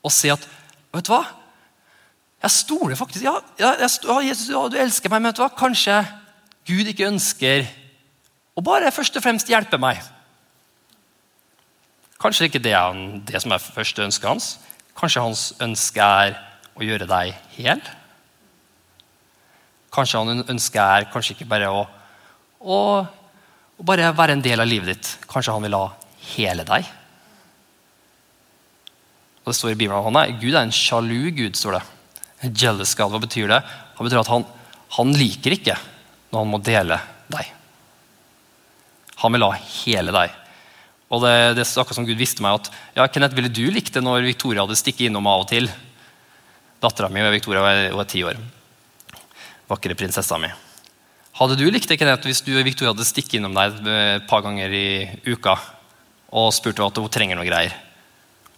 [0.03, 0.47] og se at
[0.89, 1.21] Vet du hva?
[2.41, 3.89] Jeg stoler faktisk Ja, jeg,
[4.25, 5.51] Jesus, ja, du elsker meg, men vet du hva?
[5.53, 5.99] kanskje
[6.65, 7.67] Gud ikke ønsker
[8.57, 10.01] å bare først og fremst hjelpe meg.
[12.19, 14.49] Kanskje ikke det er det som er første ønsket hans.
[14.97, 16.35] Kanskje hans ønske er
[16.75, 17.81] å gjøre deg hel.
[19.99, 21.83] Kanskje han ønsker er kanskje ikke bare å,
[22.63, 25.11] å, å bare være en del av livet ditt.
[25.27, 25.89] Kanskje han vil ha
[26.37, 26.87] hele deg.
[29.43, 31.57] Og det står i Bibelen han er, Gud er en sjalu gud.
[31.57, 31.85] står det.
[32.53, 33.11] Jealous God.
[33.11, 33.59] Hva betyr det?
[33.97, 34.45] Han betyr at han,
[34.95, 35.75] han liker ikke
[36.29, 36.99] når han må dele
[37.33, 37.49] deg.
[39.19, 40.37] Han vil ha hele deg.
[41.09, 43.95] Og det, det er akkurat som Gud visste meg at ja, Kenneth, ville du likt
[43.97, 45.67] det når Victoria hadde stikket innom av og til?
[46.79, 48.39] Dattera mi Victoria var ti år.
[49.69, 50.49] Vakre prinsessa mi.
[51.39, 54.41] Hadde du likt det Kenneth, hvis du og Victoria hadde stikket innom deg et par
[54.43, 54.87] ganger i
[55.29, 55.53] uka
[56.35, 57.73] og spurt at hun trenger noe greier,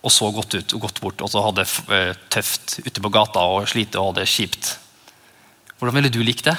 [0.02, 3.44] og så gått ut og gått bort og så hadde eh, tøft ute på gata
[3.54, 4.72] og slite og hadde kjipt?
[5.78, 6.56] Hvordan ville du likt det?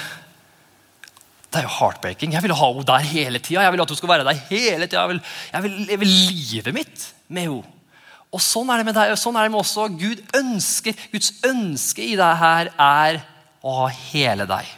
[1.53, 2.33] Det er jo heartbreaking.
[2.33, 3.65] Jeg vil ha henne der hele tida.
[3.65, 5.03] Jeg vil at hun skal være der hele tida.
[5.03, 5.19] Jeg vil,
[5.51, 7.75] jeg vil leve livet mitt med henne.
[8.33, 9.75] Og Sånn er det med deg, og sånn er det med oss.
[9.99, 13.19] Gud ønsker, Guds ønske i deg her er
[13.63, 14.69] å ha hele deg.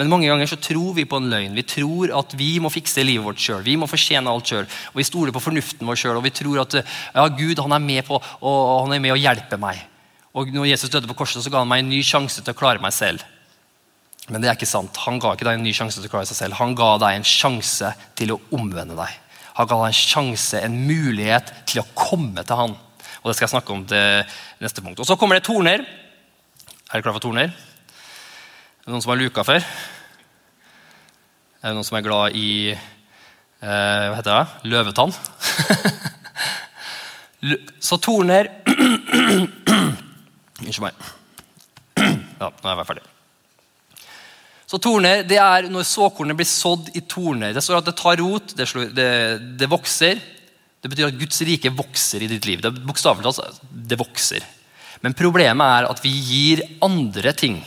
[0.00, 1.56] Men mange ganger så tror vi på en løgn.
[1.58, 3.60] Vi tror at vi må fikse livet vårt sjøl.
[3.66, 4.68] Vi må fortjene alt sjøl.
[4.96, 6.16] Vi stoler på fornuften vår sjøl.
[6.16, 9.20] Og vi tror at ja, Gud han er, med på, og, han er med å
[9.20, 9.82] hjelpe meg.
[10.32, 12.56] Og når Jesus døde på korset, så ga han meg en ny sjanse til å
[12.56, 13.26] klare meg selv.
[14.30, 15.02] Men det er ikke sant.
[15.04, 16.56] Han ga ikke deg en ny sjanse til å klare seg selv.
[16.62, 19.16] Han ga deg en sjanse til å omvende deg.
[19.58, 22.76] Han ga deg en sjanse, en mulighet til å komme til han.
[23.20, 25.02] Og Det skal jeg snakke om til neste punkt.
[25.02, 25.84] Og Så kommer det torner.
[25.84, 27.52] Er dere klar for torner?
[28.80, 29.60] Er det noen som har luka før?
[31.60, 32.80] Er det noen som er glad i eh,
[33.60, 34.46] hva heter det?
[34.72, 35.12] løvetann?
[37.90, 38.48] Så torner
[40.64, 40.94] Unnskyld meg.
[42.40, 43.04] Ja, nå er jeg ferdig.
[44.70, 47.52] Så torner, det er når såkornet blir sådd i torner.
[47.52, 49.10] Det står at det tar rot, det, slår, det,
[49.60, 50.16] det vokser.
[50.80, 52.58] Det betyr at Guds rike vokser i ditt liv.
[52.64, 54.42] Det Bokstavelig talt, altså, det vokser.
[55.04, 57.60] Men problemet er at vi gir andre ting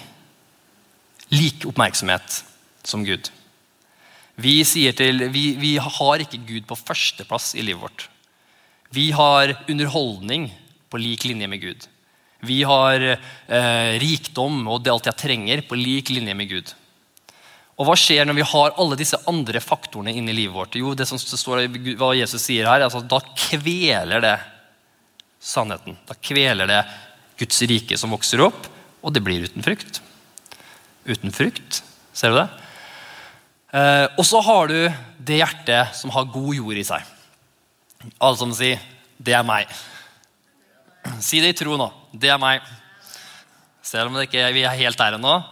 [1.31, 2.43] lik oppmerksomhet
[2.83, 3.29] som Gud.
[4.35, 8.07] Vi, til, vi, vi har ikke Gud på førsteplass i livet vårt.
[8.93, 10.49] Vi har underholdning
[10.89, 11.87] på lik linje med Gud.
[12.43, 16.73] Vi har eh, rikdom og det alt jeg trenger, på lik linje med Gud.
[17.79, 20.75] Og hva skjer når vi har alle disse andre faktorene inni livet vårt?
[20.77, 21.65] Jo, det som står
[21.97, 24.35] hva Jesus sier her, altså, Da kveler det
[25.41, 25.97] sannheten.
[26.07, 26.81] Da kveler det
[27.39, 28.67] Guds rike som vokser opp,
[29.01, 30.03] og det blir uten frukt.
[31.05, 31.81] Uten frukt.
[32.15, 32.47] Ser du det?
[33.73, 34.77] Eh, og så har du
[35.23, 37.09] det hjertet som har god jord i seg.
[38.19, 38.79] Alle som sier
[39.17, 39.71] 'det er meg'.
[41.19, 41.91] Si det i tro nå.
[42.13, 42.61] Det er meg.
[43.81, 45.43] Selv om det ikke, vi er helt der ennå.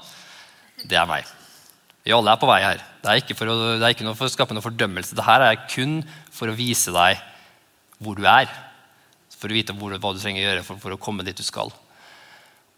[0.88, 1.26] Det er meg.
[2.04, 2.82] Vi alle er på vei her.
[3.02, 5.16] Det er ikke for å, det er ikke for å skape noe fordømmelse.
[5.18, 6.02] Dette er kun
[6.34, 7.20] for å vise deg
[8.02, 8.50] hvor du er.
[9.38, 11.44] For å vite hvor, hva du trenger å gjøre for, for, å komme dit du
[11.46, 11.74] skal.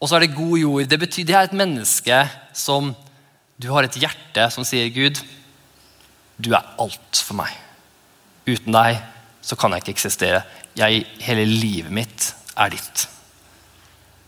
[0.04, 0.84] Og så er det god jord.
[0.84, 2.18] Det betyr det er et menneske
[2.52, 2.92] som
[3.56, 5.20] Du har et hjerte som sier, 'Gud,
[6.42, 7.52] du er alt for meg.
[8.50, 8.98] Uten deg
[9.40, 10.42] så kan jeg ikke eksistere.
[10.76, 13.06] Jeg, hele livet mitt er ditt.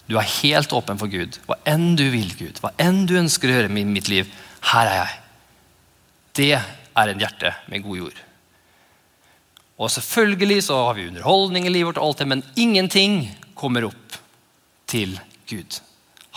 [0.06, 1.40] Du er helt åpen for Gud.
[1.50, 4.30] Hva enn du vil, Gud, hva enn du ønsker å gjøre med mitt liv,
[4.70, 5.20] her er jeg.
[6.38, 8.24] Det er en hjerte med god jord.
[9.76, 13.24] Og selvfølgelig så har vi underholdning i livet vårt, og alt det, men ingenting
[13.58, 14.20] kommer opp
[14.86, 15.78] til Gud.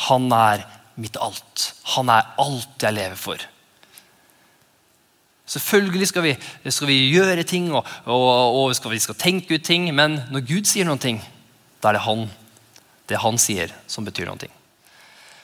[0.10, 0.66] Han er
[1.00, 1.72] mitt alt.
[1.96, 3.48] Han er alt jeg lever for.
[5.50, 6.36] Selvfølgelig skal vi,
[6.70, 10.46] skal vi gjøre ting og, og, og skal vi skal tenke ut ting, men når
[10.46, 11.24] Gud sier ting,
[11.82, 12.28] da er det han,
[13.10, 14.52] det han sier, som betyr ting.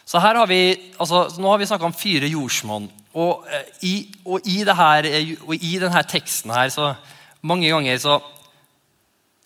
[0.05, 2.85] Så her har vi, altså, Nå har vi snakka om fire jordsmonn.
[3.15, 3.93] Og, eh, i,
[4.27, 6.93] og, i i denne teksten her så
[7.41, 8.19] mange ganger så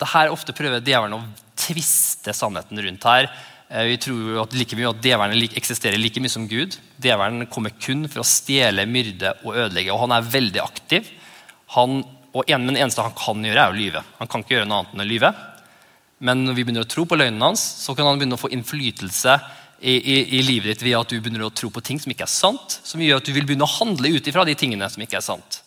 [0.00, 1.24] det her Ofte prøver djevelen å
[1.60, 3.30] tviste sannheten rundt her.
[3.70, 6.74] Eh, vi tror at like mye at djevelen eksisterer like mye som Gud.
[6.98, 9.94] Djevelen kommer kun for å stjele, myrde og ødelegge.
[9.94, 11.06] Og han er veldig aktiv.
[11.76, 12.00] Han,
[12.34, 14.02] og en, men det eneste han kan gjøre, er å lyve.
[14.18, 15.32] Han kan ikke gjøre noe annet enn å lyve.
[16.26, 18.50] Men når vi begynner å tro på løgnen hans, så kan han begynne å få
[18.52, 19.38] innflytelse
[19.80, 22.26] i, i, i, livet ditt ved at du begynner å tro på ting som ikke
[22.26, 22.80] er sant.
[22.84, 25.24] Som gjør at du vil begynne å handle ut ifra de tingene som ikke er
[25.24, 25.62] sant.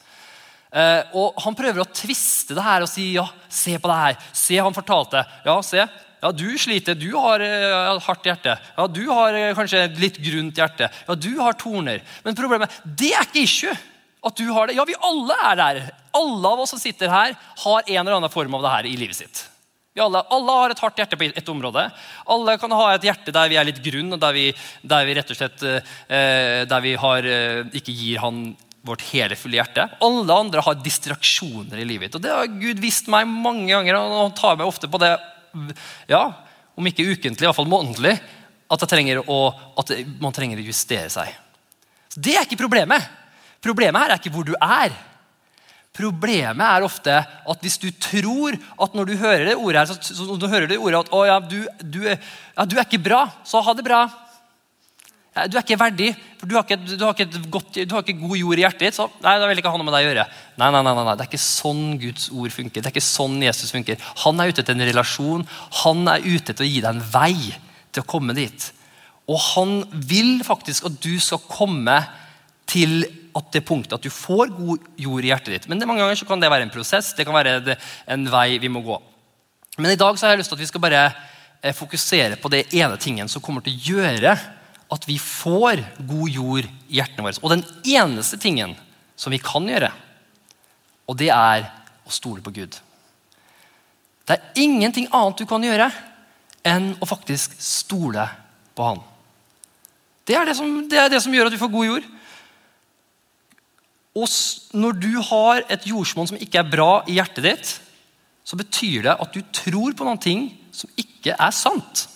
[0.73, 4.19] Eh, og Han prøver å tviste det her og si ja, se på det her.
[4.35, 5.23] Se, han fortalte.
[5.47, 5.87] Ja, se,
[6.23, 8.55] ja, du sliter, du har uh, hardt hjerte.
[8.77, 10.87] Ja, du har uh, kanskje litt grunt hjerte.
[11.07, 12.03] Ja, du har torner.
[12.23, 13.73] Men problemet det er ikke issue.
[14.23, 14.77] at du har det.
[14.77, 15.79] Ja, vi alle er der.
[16.15, 18.95] Alle av oss som sitter her, har en eller annen form av det her i
[18.95, 19.41] livet sitt.
[19.99, 21.83] Alle, alle har et hardt hjerte på et område.
[22.31, 24.45] Alle kan ha et hjerte der vi er litt grunn, og der vi,
[24.81, 25.91] der vi rett og slett uh,
[26.71, 27.27] der vi har,
[27.75, 28.45] ikke gir han
[28.87, 29.89] vårt hele fulle hjerte.
[30.03, 32.15] Alle andre har distraksjoner i livet.
[32.15, 35.13] Og Det har Gud visst meg mange ganger, og han tar meg ofte på det
[36.09, 36.23] ja,
[36.73, 38.17] om ikke ukentlig, i hvert fall månedlig,
[38.73, 39.39] at, trenger å,
[39.79, 41.33] at man trenger å justere seg.
[42.09, 43.05] Så det er ikke problemet.
[43.63, 44.95] Problemet her er ikke hvor du er.
[45.93, 49.97] Problemet er ofte at hvis du tror at når du hører det ordet her, så,
[50.01, 53.27] så, så hører du ordet at å, ja, du, du, ja, du er ikke bra,
[53.45, 54.07] så ha det bra.
[55.33, 58.19] Du er ikke verdig, for du har ikke, du har ikke, godt, du har ikke
[58.21, 58.97] god jord i hjertet ditt.
[58.99, 60.25] så nei, da vil jeg ikke ha noe med deg å gjøre.
[60.61, 62.83] Nei, nei, nei, nei, Det er ikke sånn Guds ord funker.
[62.83, 64.05] Det er ikke sånn Jesus funker.
[64.27, 65.47] Han er ute etter en relasjon.
[65.81, 67.33] Han er ute etter å gi deg en vei
[67.89, 68.69] til å komme dit.
[69.25, 71.97] Og han vil faktisk at du skal komme
[72.69, 73.01] til
[73.33, 75.69] at det punktet at du får god jord i hjertet ditt.
[75.71, 77.15] Men det, mange ganger så kan det være en prosess.
[77.17, 77.77] Det kan være
[78.13, 79.01] en vei vi må gå.
[79.79, 82.53] Men i dag så har jeg lyst til at vi skal bare eh, fokusere på
[82.53, 84.35] det ene tingen som kommer til å gjøre
[84.91, 87.41] at vi får god jord i hjertene våre.
[87.41, 87.63] Og den
[87.95, 88.75] eneste tingen
[89.15, 89.91] som vi kan gjøre,
[91.07, 91.67] og det er
[92.03, 92.75] å stole på Gud.
[94.23, 95.89] Det er ingenting annet du kan gjøre
[96.63, 98.25] enn å faktisk stole
[98.73, 99.01] på Han.
[100.23, 102.05] Det er det som, det er det som gjør at vi får god jord.
[104.13, 104.29] Og
[104.77, 107.73] når du har et jordsmonn som ikke er bra i hjertet ditt,
[108.43, 112.07] så betyr det at du tror på noen ting som ikke er sant.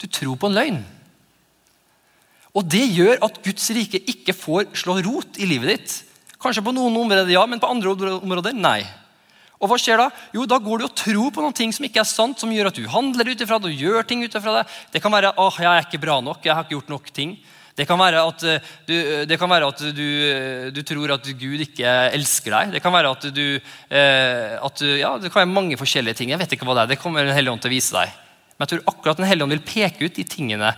[0.00, 0.80] Du tror på en løgn.
[2.56, 5.98] Og Det gjør at Guds rike ikke får slå rot i livet ditt.
[6.40, 8.80] Kanskje på noen områder ja, men på andre områder nei.
[9.60, 12.00] Og hva skjer Da Jo, da går du og tror på noen ting som ikke
[12.02, 14.60] er sant, som gjør at du handler ut ifra det og gjør ting ut ifra
[14.60, 14.66] det.
[14.94, 17.36] Det kan være åh, jeg er ikke bra nok, jeg har ikke gjort nok ting.
[17.76, 18.94] Det kan være at, eh, du,
[19.30, 22.72] det kan være at du, eh, du, tror at Gud ikke elsker deg.
[22.74, 26.32] Det kan være at du, eh, at ja, det kan være mange forskjellige ting.
[26.34, 26.90] Jeg vet ikke hva Det er.
[26.94, 28.16] Det kommer Den hellige ånd til å vise deg.
[28.56, 30.74] Men jeg tror akkurat Den hellige ånd vil peke ut de tingene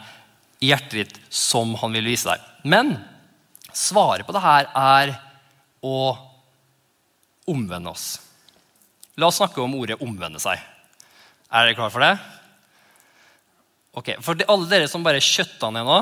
[0.62, 2.42] hjertet ditt som han vil vise deg.
[2.64, 2.94] Men
[3.74, 5.14] svaret på det her er
[5.82, 6.12] å
[7.50, 8.20] omvende oss.
[9.18, 10.60] La oss snakke om ordet 'omvende seg'.
[11.52, 12.18] Er dere klar for det?
[13.92, 15.98] Ok, For alle dere som bare kjøtta ned nå,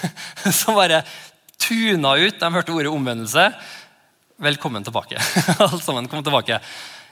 [0.60, 1.04] som bare
[1.58, 3.52] tuna ut da de hørte ordet 'omvendelse',
[4.40, 5.20] velkommen tilbake.
[5.60, 6.58] Alle sammen, kom tilbake.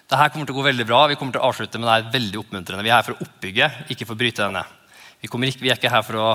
[0.09, 1.07] Dette kommer til å gå veldig bra.
[1.07, 2.83] Vi kommer til å avslutte men det er veldig oppmuntrende.
[2.83, 4.65] Vi er her for å oppbygge, ikke for å bryte denne.
[5.21, 6.29] Vi, ikke, vi er ikke her for å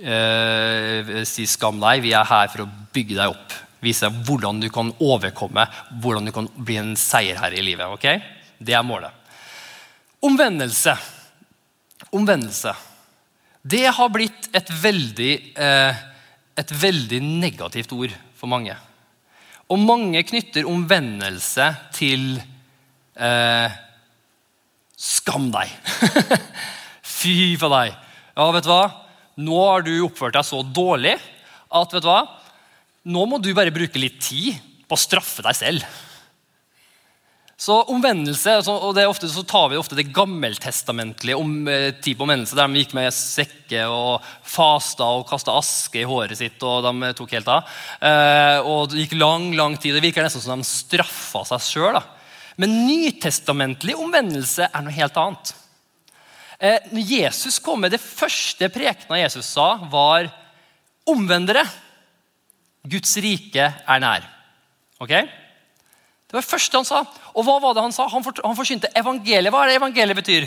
[0.00, 2.02] eh, si 'skam deg'.
[2.02, 3.52] Vi er her for å bygge deg opp.
[3.80, 5.64] Vise deg hvordan du kan overkomme,
[6.02, 7.86] hvordan du kan bli en seierherre i livet.
[7.86, 8.06] ok?
[8.58, 9.12] Det er målet.
[10.20, 10.96] Omvendelse.
[12.12, 12.74] Omvendelse.
[13.62, 15.94] Det har blitt et veldig, eh,
[16.56, 18.76] et veldig negativt ord for mange.
[19.70, 22.40] Og mange knytter omvendelse til
[23.16, 23.70] eh,
[24.96, 25.68] skam deg.
[27.20, 27.94] Fy for deg.
[28.36, 29.09] Ja, vet du hva?
[29.40, 31.16] Nå har du oppført deg så dårlig
[31.70, 32.22] at vet du hva?
[33.10, 35.98] Nå må du bare bruke litt tid på å straffe deg selv.
[37.60, 42.24] Så omvendelse, og det er ofte, så tar vi ofte det gammeltestamentlige om eh, på
[42.24, 46.56] omvendelse, der de gikk med sekke og fasta og kasta aske i håret sitt.
[46.64, 47.68] og de tok helt av.
[48.00, 49.92] Eh, og Det gikk lang lang tid.
[49.92, 52.00] Det virker nesten som de straffa seg sjøl.
[52.60, 55.52] Men nytestamentlig omvendelse er noe helt annet.
[56.60, 60.28] Eh, når Jesus kom med Det første prekena Jesus sa, var
[61.08, 61.64] omvendere.
[62.84, 64.26] Guds rike er nær.
[65.00, 65.08] Ok?
[65.08, 67.00] Det var det første han sa.
[67.34, 68.06] Og hva var det han sa?
[68.12, 69.50] Han, for, forsynte evangeliet.
[69.52, 70.46] Hva er det evangeliet betyr?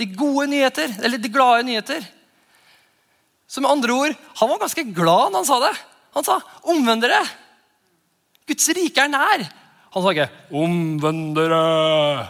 [0.00, 2.04] De gode nyheter, eller de glade nyheter.
[3.46, 5.74] Så med andre ord, han var ganske glad når han sa det.
[6.16, 7.28] Han sa 'omvend dere'.
[8.48, 9.44] Guds rike er nær.
[9.92, 12.28] Han sa ikke 'omvend dere'.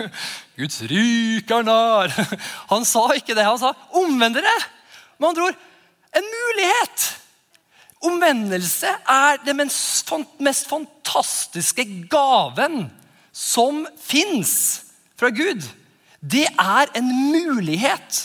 [0.54, 2.14] Guds rike er nær.
[2.72, 3.46] Han sa ikke det.
[3.46, 4.66] Han sa 'omvend dere'.
[5.18, 5.62] Med andre ord
[6.14, 7.06] en mulighet.
[8.04, 12.90] Omvendelse er den mest fantastiske gaven
[13.32, 14.84] som fins
[15.18, 15.64] fra Gud.
[16.20, 18.20] Det er en mulighet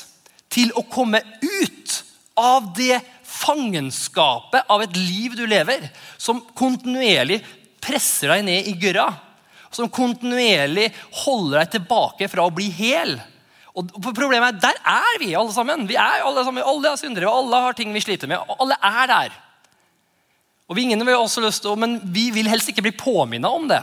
[0.52, 1.96] til å komme ut
[2.40, 3.00] av det
[3.30, 7.40] fangenskapet av et liv du lever, som kontinuerlig
[7.82, 9.10] presser deg ned i gørra.
[9.72, 10.90] Som kontinuerlig
[11.26, 13.18] holder deg tilbake fra å bli hel.
[13.78, 15.88] Og problemet er, Der er vi alle sammen.
[15.88, 18.42] Vi er alle sammen, alle er syndere, og alle har ting vi sliter med.
[18.48, 19.38] og Alle er der.
[20.70, 23.68] Og vi ingen vil også lyst til, Men vi vil helst ikke bli påminna om
[23.68, 23.82] det.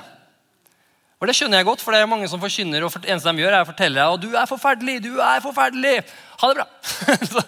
[1.21, 3.41] Og Det skjønner jeg godt, for det er mange som forkynner, og det eneste de
[3.41, 6.03] gjør, er å fortelle og du er forferdelig, du er forferdelig.
[6.43, 6.67] Ha det bra.
[7.33, 7.45] så,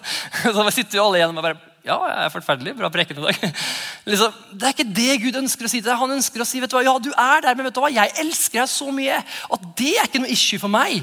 [0.55, 2.75] så sitter jo alle igjen og bare Ja, jeg er forferdelig.
[2.77, 3.55] Bra preken i dag.
[4.09, 6.01] Liksom, det er ikke det Gud ønsker å si til deg.
[6.01, 7.93] Han ønsker å si vet du hva, ja, du er der, men vet du hva,
[7.93, 11.01] jeg elsker deg så mye at det er ikke noe issue for meg.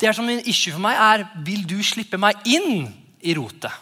[0.00, 2.86] Det er som en issue for meg er vil du slippe meg inn
[3.24, 3.72] i rotet.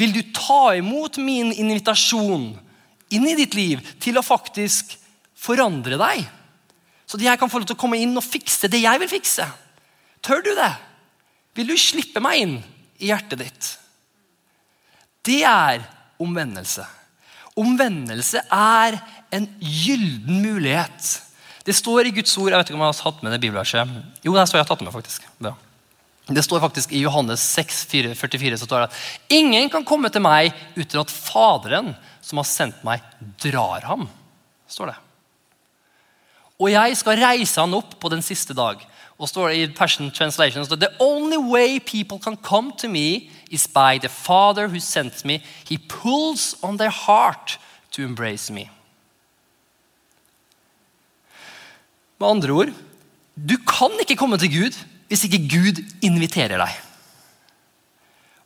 [0.00, 2.52] Vil du ta imot min invitasjon?
[3.12, 4.96] inn i ditt liv til å faktisk
[5.38, 6.24] forandre deg.
[7.06, 9.46] Så jeg kan få lov til å komme inn og fikse det jeg vil fikse.
[10.24, 10.70] Tør du det?
[11.58, 12.54] Vil du slippe meg inn
[13.02, 13.70] i hjertet ditt?
[15.26, 15.84] Det er
[16.22, 16.84] omvendelse.
[17.58, 18.96] Omvendelse er
[19.32, 21.10] en gylden mulighet.
[21.66, 23.92] Det står i Guds ord Jeg vet ikke om jeg har tatt med det bibelverset.
[24.24, 25.28] Jo, det står jeg har tatt med faktisk.
[25.44, 25.54] Ja.
[26.32, 30.22] Det står faktisk I Johannes 6, 44 så står det at ingen kan komme til
[30.22, 31.92] meg uten at Faderen
[32.22, 33.02] som har sendt meg,
[33.42, 34.06] drar ham.
[34.70, 34.98] står det.
[36.62, 38.78] Og jeg skal reise han opp på den siste dag.
[39.18, 43.66] Og står det i Passion Translation The only way people can come to me is
[43.66, 45.42] by the Father who sent me.
[45.68, 47.58] He pulls on their heart
[47.92, 48.70] to embrace me.
[52.18, 52.72] Med andre ord,
[53.34, 56.74] du kan ikke komme til Gud hvis ikke Gud inviterer deg.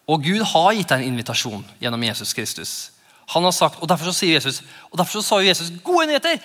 [0.09, 2.73] Og Gud har gitt deg en invitasjon gjennom Jesus Kristus.
[3.35, 6.39] Han har sagt, og Derfor så sier Jesus, og derfor så sa Jesus gode nyheter.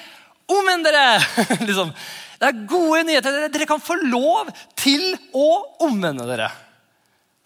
[0.51, 1.05] Omvend dere!
[1.69, 1.93] liksom.
[2.41, 3.47] Det er gode nyheter.
[3.53, 4.49] Dere kan få lov
[4.79, 5.47] til å
[5.85, 6.49] omvende dere.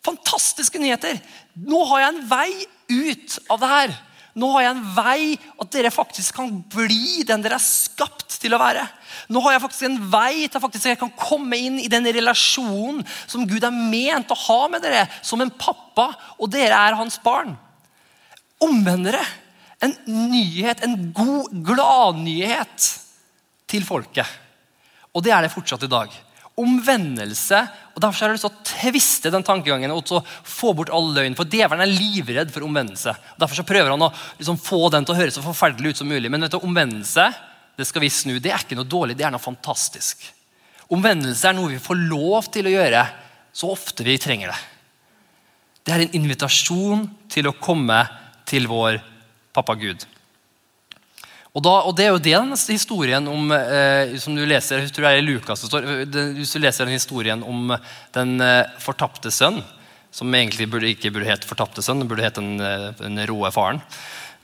[0.05, 1.19] Fantastiske nyheter.
[1.65, 2.49] Nå har jeg en vei
[2.93, 3.95] ut av det her.
[4.35, 5.19] Nå har jeg en vei
[5.63, 8.83] at dere faktisk kan bli den dere er skapt til å være.
[9.31, 12.99] Nå har jeg faktisk en vei til at jeg kan komme inn i den relasjonen
[13.31, 17.15] som Gud er ment å ha med dere som en pappa, og dere er hans
[17.23, 17.55] barn
[18.63, 19.23] omvendere.
[19.83, 22.91] En nyhet, en god gladnyhet
[23.71, 24.27] til folket.
[25.15, 26.13] Og det er det fortsatt i dag.
[26.55, 27.59] Omvendelse.
[27.95, 30.13] og Derfor har jeg lyst til å tviste den tankegangen og
[30.47, 31.35] få bort all løgn.
[31.35, 33.15] For djevelen er livredd for omvendelse.
[33.39, 36.11] Derfor så prøver han å liksom få den til å høres så forferdelig ut som
[36.11, 36.31] mulig.
[36.31, 37.27] Men vet du, omvendelse
[37.75, 38.37] det skal vi snu.
[38.39, 40.23] Det er ikke noe dårlig, det er noe fantastisk.
[40.95, 43.03] Omvendelse er noe vi får lov til å gjøre
[43.55, 44.61] så ofte vi trenger det.
[45.85, 47.99] Det er en invitasjon til å komme
[48.47, 48.99] til vår
[49.55, 50.05] pappa Gud.
[51.55, 55.07] Og, da, og, Det er jo den historien om, eh, som du leser jeg tror
[55.07, 55.87] det er Lukas det står,
[56.35, 57.71] hvis du leser den historien om
[58.17, 59.61] den eh, fortapte sønn,
[60.11, 63.51] som egentlig burde, ikke burde hete fortapte sønn, den burde hete den, eh, den roe
[63.55, 63.79] faren.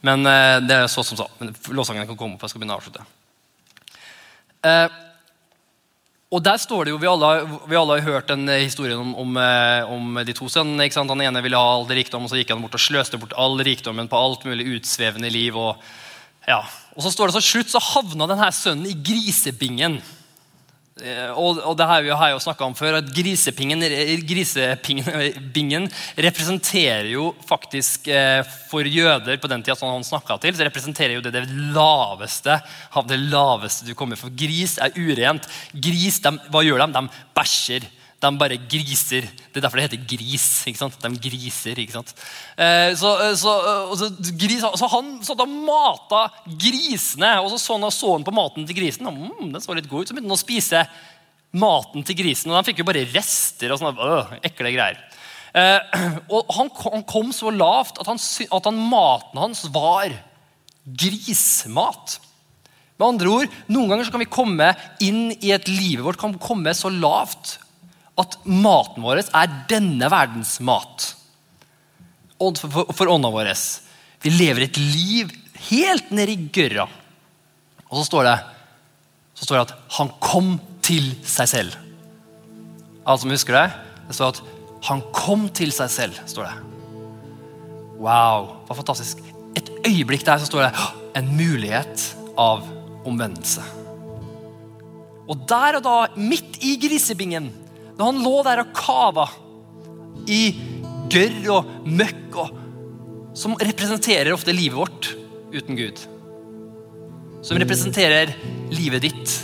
[0.07, 1.27] Men eh, det er så som så.
[1.71, 2.45] Låsangene kan komme opp.
[2.47, 3.05] jeg skal begynne å avslutte.
[4.67, 4.87] Eh,
[6.31, 7.31] og der står det jo, Vi alle,
[7.67, 10.85] vi alle har hørt den historien om, om, eh, om de to sønnene.
[10.87, 11.11] ikke sant?
[11.11, 13.59] Han ene ville ha all rikdom, og så gikk han bort og sløste bort all
[13.59, 15.57] rikdommen på alt mulig utsvevende liv.
[15.59, 15.83] Og,
[16.47, 16.61] ja.
[16.95, 19.99] og så står det så slutt så havna denne sønnen i grisebingen.
[20.99, 23.79] Eh, og, og det har jeg jo snakka om før, at Grisepingen,
[24.27, 25.87] grisepingen
[26.19, 31.15] representerer jo faktisk eh, for jøder på den tida som han snakka til, så representerer
[31.15, 32.59] jo det det laveste
[32.91, 35.47] av det laveste du kommer For gris er urent.
[35.71, 36.91] Gris, de, hva gjør de?
[36.99, 37.07] De
[37.39, 37.87] bæsjer.
[38.21, 39.25] De bare griser.
[39.49, 40.47] Det er derfor det heter gris.
[40.69, 40.97] ikke sant?
[41.01, 41.79] De griser.
[41.81, 42.11] ikke sant?
[42.53, 43.53] Eh, så, så,
[43.97, 48.35] så, gris, så, han satt og mata grisene, og så så han, så han på
[48.35, 49.09] maten til grisen.
[49.09, 50.83] Mm, den så litt god ut, Så begynte han å spise
[51.51, 52.51] maten til grisen.
[52.51, 55.01] Og de fikk jo bare rester og sånne øh, ekle greier.
[55.57, 55.97] Eh,
[56.35, 60.13] og han, han, kom så lavt at, han, at han, maten hans var
[60.85, 62.19] grismat.
[63.01, 66.77] Med andre ord, Noen ganger kan vi komme inn i et livet vårt kan komme
[66.77, 67.57] så lavt
[68.19, 71.11] at maten vår er denne verdens mat.
[72.41, 73.51] For, for ånda vår.
[74.21, 75.31] Vi lever et liv
[75.69, 76.87] helt ned i gørra.
[77.89, 78.35] Og så står det,
[79.37, 80.55] så står det at han kom
[80.85, 81.77] til seg selv.
[83.05, 83.67] Alle som husker det?
[84.07, 84.41] Det står at
[84.87, 86.21] han kom til seg selv.
[86.25, 86.55] står det.
[88.01, 89.21] Wow, hva fantastisk.
[89.57, 90.87] Et øyeblikk der så står det
[91.19, 92.07] en mulighet
[92.39, 92.65] av
[93.05, 93.63] omvendelse.
[95.29, 97.51] Og der og da, midt i grisebingen,
[98.01, 99.27] når han lå der og kava
[100.25, 100.41] i
[101.11, 102.55] gørr og møkk, og,
[103.37, 105.11] som representerer ofte livet vårt
[105.53, 105.99] uten Gud
[107.45, 108.33] Som representerer
[108.73, 109.35] livet ditt,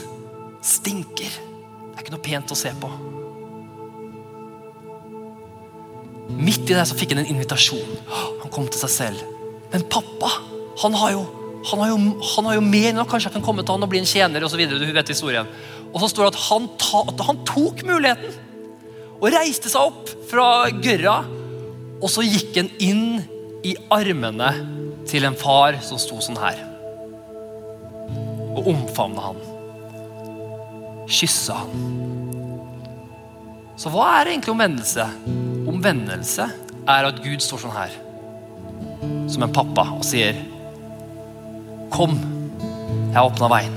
[0.66, 1.30] stinker.
[1.30, 2.90] Det er ikke noe pent å se på.
[6.38, 7.94] Midt i det så fikk han en invitasjon.
[8.44, 9.24] Han kom til seg selv.
[9.74, 10.30] Men pappa,
[10.84, 11.24] han har jo,
[11.72, 12.02] han har jo,
[12.34, 14.46] han har jo mer enn kanskje jeg kan komme til han og bli en tjener
[14.46, 14.66] osv.
[14.70, 15.50] Du vet historien.
[15.90, 18.44] Og så står det at han, ta, at han tok muligheten
[19.18, 21.20] og reiste seg opp fra gørra.
[21.98, 23.06] Og så gikk han inn
[23.66, 24.52] i armene
[25.10, 26.60] til en far som sto sånn her.
[28.58, 29.42] Og omfavna han.
[31.08, 31.88] Kyssa han.
[33.78, 35.06] Så hva er egentlig omvendelse?
[35.70, 36.48] Omvendelse
[36.88, 37.92] er at Gud står sånn her,
[39.30, 40.40] som en pappa, og sier
[41.94, 42.18] Kom,
[42.60, 43.76] jeg har åpna veien.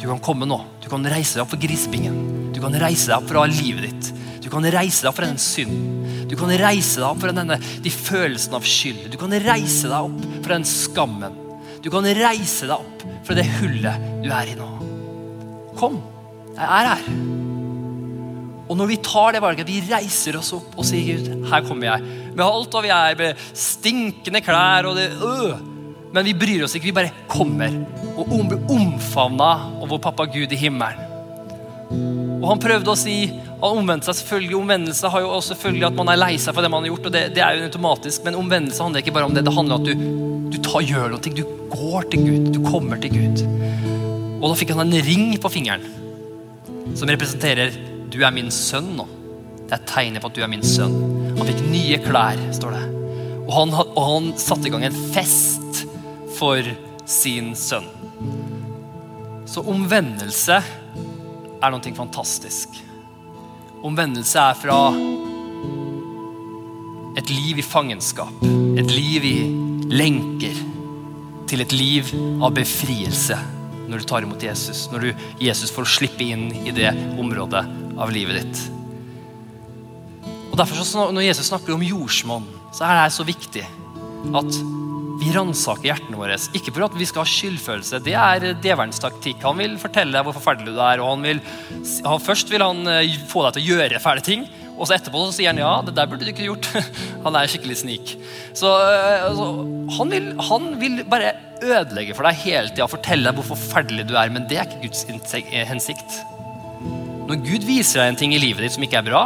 [0.00, 0.58] Du kan komme nå.
[0.82, 2.18] Du kan reise deg opp for grisebingen.
[2.52, 4.10] Du kan reise deg opp fra livet ditt.
[4.44, 6.26] Du kan reise deg opp fra den synden.
[6.28, 9.06] Du kan reise deg opp fra denne, de følelsene av skyld.
[9.12, 11.38] Du kan reise deg opp fra den skammen.
[11.84, 14.68] Du kan reise deg opp fra det hullet du er i nå.
[15.78, 15.96] Kom,
[16.52, 17.08] jeg er her.
[18.64, 21.90] Og når vi tar det valget, vi reiser oss opp og sier Gud, her kommer
[21.90, 22.12] jeg.
[22.34, 25.72] Med alt hva vi er, med stinkende klær og det øh.
[26.14, 27.72] Men vi bryr oss ikke, vi bare kommer.
[28.14, 31.00] Og blir omfavna av vår pappa Gud i himmelen.
[32.44, 33.16] Og han prøvde å si
[33.70, 36.70] han omvendte seg selvfølgelig, Omvendelse har jo selvfølgelig at man er lei seg for det
[36.72, 37.06] man har gjort.
[37.08, 39.44] og det, det er jo automatisk, Men omvendelse handler ikke bare om det.
[39.46, 40.04] Det handler om at du,
[40.52, 41.20] du tar, gjør noe.
[41.20, 42.52] Du går til Gud.
[42.52, 43.44] Du kommer til Gud.
[44.40, 45.86] Og da fikk han en ring på fingeren
[46.94, 47.72] som representerer
[48.12, 49.06] 'Du er min sønn' nå.
[49.64, 50.94] Det er tegnet på at du er min sønn.
[51.38, 52.84] Han fikk nye klær, står det.
[53.48, 55.86] Og han, og han satte i gang en fest
[56.36, 56.60] for
[57.06, 57.88] sin sønn.
[59.48, 60.60] Så omvendelse
[61.62, 62.68] er noe fantastisk.
[63.84, 64.78] Omvendelse er fra
[67.20, 68.44] et liv i fangenskap,
[68.80, 69.34] et liv i
[69.92, 70.56] lenker,
[71.44, 72.08] til et liv
[72.40, 73.36] av befrielse
[73.84, 74.86] når du tar imot Jesus.
[74.88, 76.88] Når du, Jesus får slippe inn i det
[77.20, 77.60] området
[78.00, 78.62] av livet ditt.
[80.48, 83.66] Og derfor så, Når Jesus snakker om jordsmonn, så er det så viktig
[84.32, 84.58] at
[85.20, 86.36] vi ransaker hjertene våre.
[86.56, 88.00] Ikke for at vi skal ha skyldfølelse.
[88.04, 89.42] Det er djevelens taktikk.
[89.46, 91.02] Han vil fortelle deg hvor forferdelig du er.
[91.04, 91.40] og vil,
[92.06, 94.46] han, Først vil han eh, få deg til å gjøre fæle ting.
[94.74, 96.66] Og så etterpå så sier han ja, det der burde du ikke gjort.
[97.24, 98.16] Han er skikkelig snik.
[98.58, 99.46] Så, altså,
[99.96, 101.30] han, vil, han, vil, bare
[101.62, 104.32] ødelegge for deg hele tida fortelle deg hvor forferdelig du er.
[104.34, 105.06] Men det er ikke Guds
[105.70, 106.18] hensikt.
[107.24, 109.22] Når Gud viser deg en ting i livet ditt som ikke er bra,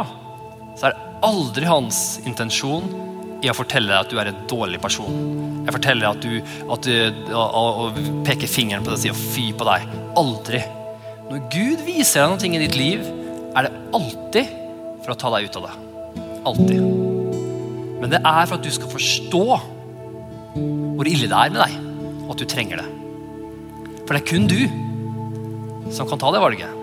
[0.77, 2.87] så er det aldri hans intensjon
[3.43, 5.58] i å fortelle deg at du er en dårlig person.
[5.69, 6.31] Jeg forteller at du,
[6.73, 9.83] at du og, og peker fingeren på deg og sier 'fy på deg'.
[10.17, 10.63] Aldri.
[11.29, 13.03] Når Gud viser deg noe i ditt liv,
[13.53, 14.55] er det alltid
[15.03, 15.75] for å ta deg ut av det.
[16.49, 16.81] Alltid.
[18.01, 19.43] Men det er for at du skal forstå
[20.97, 21.75] hvor ille det er med deg,
[22.25, 22.87] og at du trenger det.
[24.07, 26.73] For det er kun du som kan ta det valget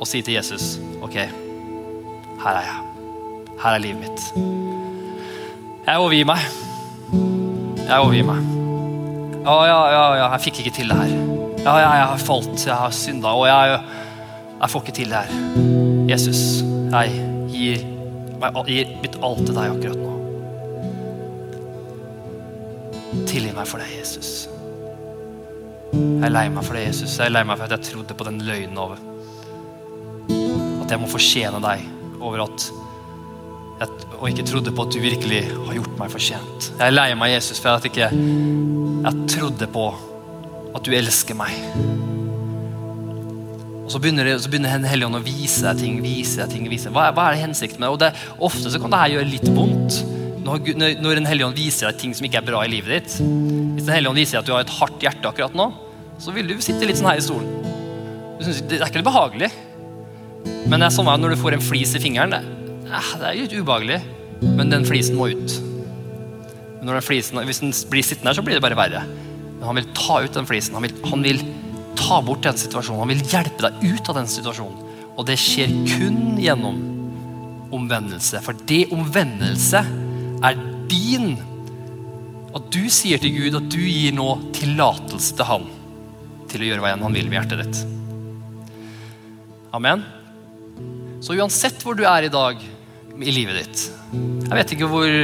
[0.00, 2.80] og si til Jesus OK, her er jeg.
[3.60, 4.26] Her er livet mitt.
[5.86, 7.39] Jeg overgir meg.
[7.90, 8.44] Jeg overgir meg.
[9.40, 11.08] Ja, ja, ja, ja, jeg fikk ikke til det her.
[11.64, 13.80] Ja, ja, jeg har falt, jeg har synda, og jeg,
[14.60, 15.30] jeg får ikke til det her.
[16.12, 16.42] Jesus,
[16.92, 17.18] jeg
[17.50, 17.82] gir,
[18.44, 20.12] jeg gir mitt alt til deg akkurat nå.
[23.26, 24.30] Tilgi meg for det, Jesus.
[25.90, 27.18] Jeg er lei meg for det, Jesus.
[27.18, 29.02] Jeg er lei meg for at jeg trodde på den løgnen over
[30.30, 31.82] at jeg må fortjene deg
[32.20, 32.70] over at
[33.80, 36.70] og ikke trodde på at du virkelig har gjort meg fortjent.
[36.74, 38.10] Jeg er lei meg, Jesus, for at jeg ikke
[39.00, 39.86] jeg trodde på
[40.76, 41.54] at du elsker meg.
[43.80, 45.96] Og så begynner, det, så begynner Den hellige ånd å vise deg ting.
[46.04, 46.92] vise deg ting, vise.
[46.94, 47.94] Hva, hva er det hensikten med det?
[47.94, 48.10] Og det,
[48.50, 50.02] Ofte så kan det her gjøre litt vondt.
[50.44, 52.92] Når, når når Den hellige ånd viser deg ting som ikke er bra i livet
[52.92, 53.16] ditt.
[53.18, 55.70] Hvis Den hellige ånd viser deg at du har et hardt hjerte akkurat nå,
[56.20, 57.50] så vil du sitte litt sånn her i stolen.
[58.38, 59.50] Du synes, det er ikke behagelig.
[60.68, 62.59] Men det er sånn når du får en flis i fingeren, det,
[62.90, 64.00] det er litt ubehagelig.
[64.56, 65.56] Men den flisen må ut.
[66.80, 69.02] Den flisen, hvis den blir sittende her, så blir det bare verre.
[69.58, 70.76] Men han vil ta ut den flisen.
[70.78, 71.42] Han vil, han vil
[71.98, 73.02] ta bort den situasjonen.
[73.04, 74.86] Han vil hjelpe deg ut av den situasjonen.
[75.18, 76.80] Og det skjer kun gjennom
[77.76, 78.40] omvendelse.
[78.44, 79.84] For det omvendelse
[80.48, 81.34] er din.
[82.56, 85.68] At du sier til Gud at du gir nå tillatelse til han
[86.50, 87.82] til å gjøre hva enn han vil med hjertet ditt.
[89.76, 90.02] Amen.
[91.22, 92.58] Så uansett hvor du er i dag
[93.20, 93.82] i livet ditt
[94.46, 95.14] Jeg vet ikke hvor,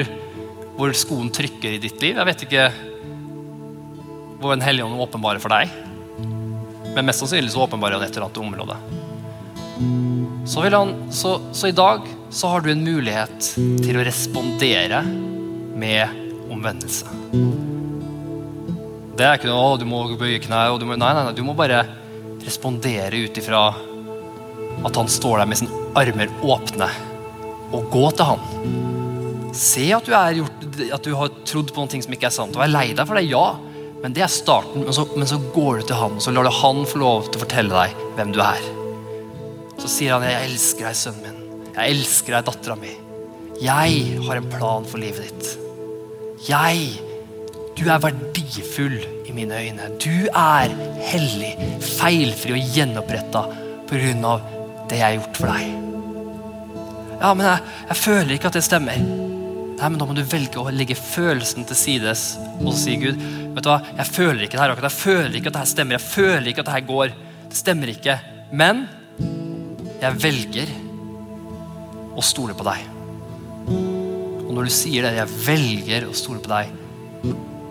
[0.77, 2.17] hvor skoen trykker i ditt liv.
[2.17, 2.69] Jeg vet ikke
[4.37, 5.73] hvor Den hellige ånd åpenbarer for deg.
[6.93, 8.77] Men mest sannsynlig så åpenbarer han et eller annet område.
[10.47, 15.03] Så, han, så, så i dag så har du en mulighet til å respondere
[15.77, 16.23] med
[16.53, 17.09] omvendelse.
[19.17, 20.39] Det er ikke noe du må bøye
[20.85, 21.83] må, Nei, nei, nei, du må bare
[22.45, 23.67] respondere ut ifra
[24.87, 26.89] at han står der med sine armer åpne,
[27.75, 28.45] og gå til han.
[29.57, 30.67] Se at du, gjort,
[30.99, 33.19] at du har trodd på noe som ikke er sant, og er lei deg for
[33.19, 33.47] det, ja.
[34.03, 34.85] Men det er starten.
[34.85, 37.31] Men så, men så går du til han, og så lar du han få lov
[37.31, 38.69] til å fortelle deg hvem du er.
[39.81, 41.65] Så sier han, 'Jeg elsker deg, sønnen min.
[41.77, 42.93] Jeg elsker deg, dattera mi.
[43.61, 45.59] Jeg har en plan for livet ditt.
[46.49, 47.03] Jeg
[47.77, 49.91] Du er verdifull i mine øyne.
[50.01, 50.73] Du er
[51.05, 51.53] hellig,
[51.85, 53.43] feilfri og gjenoppretta
[53.87, 54.41] pga.
[54.89, 55.86] det jeg har gjort for deg.
[57.17, 59.01] Ja, men jeg, jeg føler ikke at det stemmer.
[59.77, 62.25] Nei, men Da må du velge å legge følelsen til sides
[62.63, 63.21] og si Gud,
[63.57, 64.93] vet du hva, jeg føler ikke det her akkurat.
[64.93, 65.99] Jeg føler ikke at det her stemmer.
[65.99, 67.15] Jeg føler ikke at det her går.
[67.47, 68.17] Det stemmer ikke.
[68.57, 68.85] Men
[70.01, 70.73] jeg velger
[72.17, 72.85] å stole på deg.
[74.47, 76.73] Og når du sier det, jeg velger å stole på deg,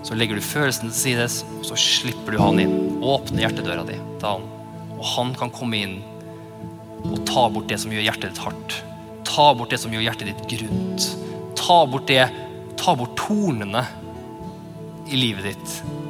[0.05, 2.75] så legger du følelsen til sides, og så slipper du han inn.
[3.01, 4.49] Åpner hjertedøra di til han.
[4.99, 5.95] Og han kan komme inn
[7.05, 8.77] og ta bort det som gjør hjertet ditt hardt.
[9.35, 11.09] Ta bort det som gjør hjertet ditt grunt.
[11.59, 12.23] Ta bort det,
[12.79, 13.83] ta bort tornene
[15.11, 16.05] i livet ditt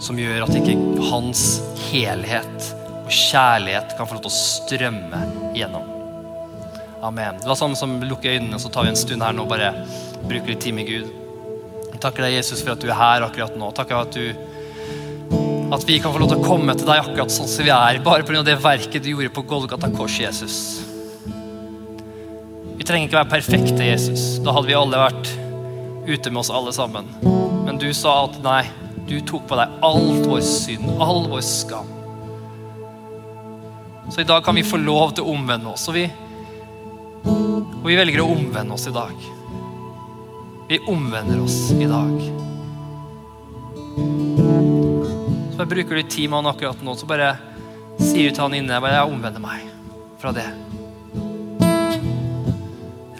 [0.00, 0.76] som gjør at ikke
[1.10, 1.44] hans
[1.90, 2.68] helhet
[3.02, 5.22] og kjærlighet kan få lov til å strømme
[5.56, 5.88] gjennom.
[7.04, 7.40] Amen.
[7.44, 9.72] La oss sammen som lukker øynene, så tar vi en stund her nå og bare
[10.24, 11.08] bruker litt tid med Gud.
[11.90, 13.72] Jeg takker deg, Jesus, for at du er her akkurat nå.
[13.76, 14.32] Takker at du
[15.70, 18.00] at vi kan få lov til å komme til deg akkurat sånn som vi er,
[18.04, 18.42] bare pga.
[18.42, 20.56] det verket du gjorde på Golgata kors, Jesus.
[22.90, 24.22] Trenger ikke være perfekte, Jesus.
[24.42, 25.28] Da hadde vi alle vært
[26.10, 27.06] ute med oss alle sammen.
[27.62, 28.64] Men du sa at nei,
[29.06, 31.92] du tok på deg alt vår synd, all vår skam.
[34.10, 35.84] Så i dag kan vi få lov til å omvende oss.
[35.86, 36.02] Og vi,
[37.30, 39.14] og vi velger å omvende oss i dag.
[40.72, 42.16] Vi omvender oss i dag.
[45.46, 47.36] Så bare bruker du tid med han akkurat nå, så bare
[48.02, 49.70] sier du til han inne bare, Jeg omvender meg
[50.18, 50.48] fra det.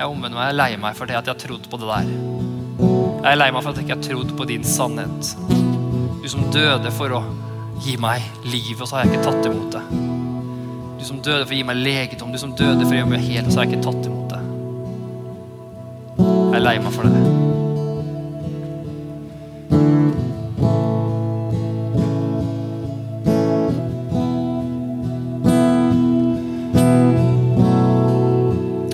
[0.01, 1.89] Jeg omvender meg, jeg er lei meg for det at jeg har trodd på det
[1.91, 2.07] der.
[3.21, 5.35] Jeg er lei meg for at jeg ikke har trodd på din sannhet.
[6.23, 7.19] Du som døde for å
[7.85, 9.83] gi meg liv, og så har jeg ikke tatt imot det.
[10.97, 13.27] Du som døde for å gi meg legedom, du som døde for å gjøre meg
[13.27, 14.41] hel, og så har jeg ikke tatt imot det.
[16.25, 17.21] Jeg er lei meg for det.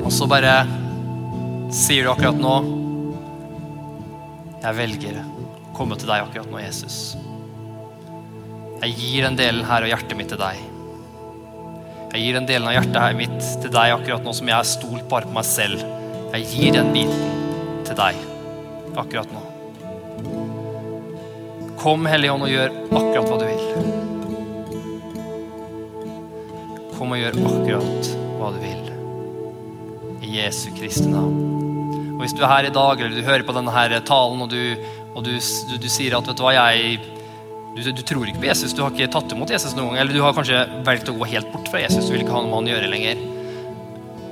[0.02, 0.56] Og så bare
[1.76, 2.54] sier du akkurat nå
[4.62, 6.96] Jeg velger å komme til deg akkurat nå, Jesus.
[8.80, 10.62] Jeg gir den delen her av hjertet mitt til deg.
[12.14, 14.68] Jeg gir den delen av hjertet her mitt til deg akkurat nå som jeg har
[14.68, 15.84] stolt bare på meg selv.
[16.32, 18.18] Jeg gir den biten til deg
[18.96, 19.42] akkurat nå.
[21.76, 23.64] Kom, Hellige Ånd, og gjør akkurat hva du vil.
[26.96, 28.10] Kom og gjør akkurat
[28.40, 28.82] hva du vil.
[30.24, 31.55] I Jesu Kristi navn.
[32.16, 34.48] Og Hvis du er her i dag, eller du hører på denne her talen, og
[34.48, 36.96] du, og du, du, du sier at vet du hva, jeg
[37.76, 40.22] du, tror ikke på Jesus, du har ikke tatt imot Jesus noen gang, eller du
[40.24, 42.56] har kanskje valgt å gå helt bort fra Jesus, du vil ikke ha noe med
[42.56, 43.20] han å gjøre lenger.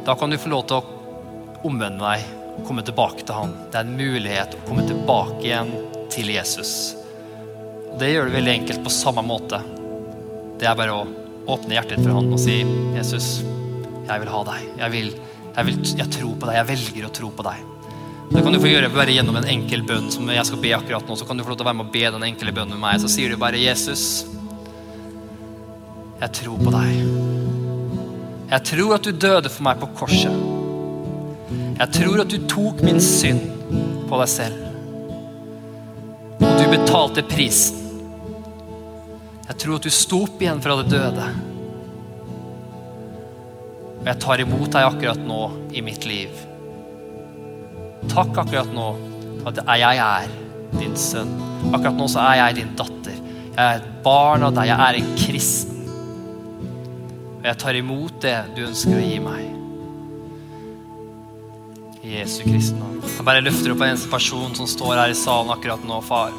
[0.07, 2.24] Da kan du få lov til å omvende deg
[2.55, 3.53] og komme tilbake til han.
[3.68, 5.74] Det er en mulighet å komme tilbake igjen
[6.12, 6.72] til Jesus.
[8.01, 9.61] Det gjør du veldig enkelt på samme måte.
[10.61, 11.05] Det er bare å
[11.53, 12.62] åpne hjertet for han og si,
[12.97, 13.28] Jesus,
[14.09, 14.66] jeg vil ha deg.
[14.80, 15.14] Jeg, vil,
[15.51, 16.61] jeg, vil, jeg tror på deg.
[16.62, 17.74] Jeg velger å tro på deg.
[18.35, 21.07] Det kan du få gjøre bare gjennom en enkel bønn som jeg skal be akkurat
[21.07, 21.14] nå.
[21.14, 22.82] Så kan du få lov til å være med og be den enkle bønnen med
[22.82, 22.97] meg.
[22.99, 24.24] Så sier du bare, Jesus,
[26.18, 26.97] jeg tror på deg.
[28.51, 30.35] Jeg tror at du døde for meg på korset.
[31.78, 33.45] Jeg tror at du tok min synd
[34.11, 34.64] på deg selv.
[36.41, 37.78] Og du betalte prisen.
[39.45, 41.28] Jeg tror at du sto opp igjen fra det døde.
[44.01, 46.35] Og jeg tar imot deg akkurat nå i mitt liv.
[48.12, 48.88] Takk akkurat nå
[49.48, 50.28] at jeg er
[50.78, 51.32] din sønn.
[51.72, 53.16] Akkurat nå så er jeg din datter.
[53.55, 54.70] Jeg er et barn av deg.
[54.70, 55.82] Jeg er en kristen.
[57.44, 59.42] Og jeg tar imot det du ønsker å gi meg.
[62.05, 62.98] I Jesu Kristi navn.
[63.05, 66.32] Jeg bare løfter opp en eneste person som står her i salen akkurat nå, far.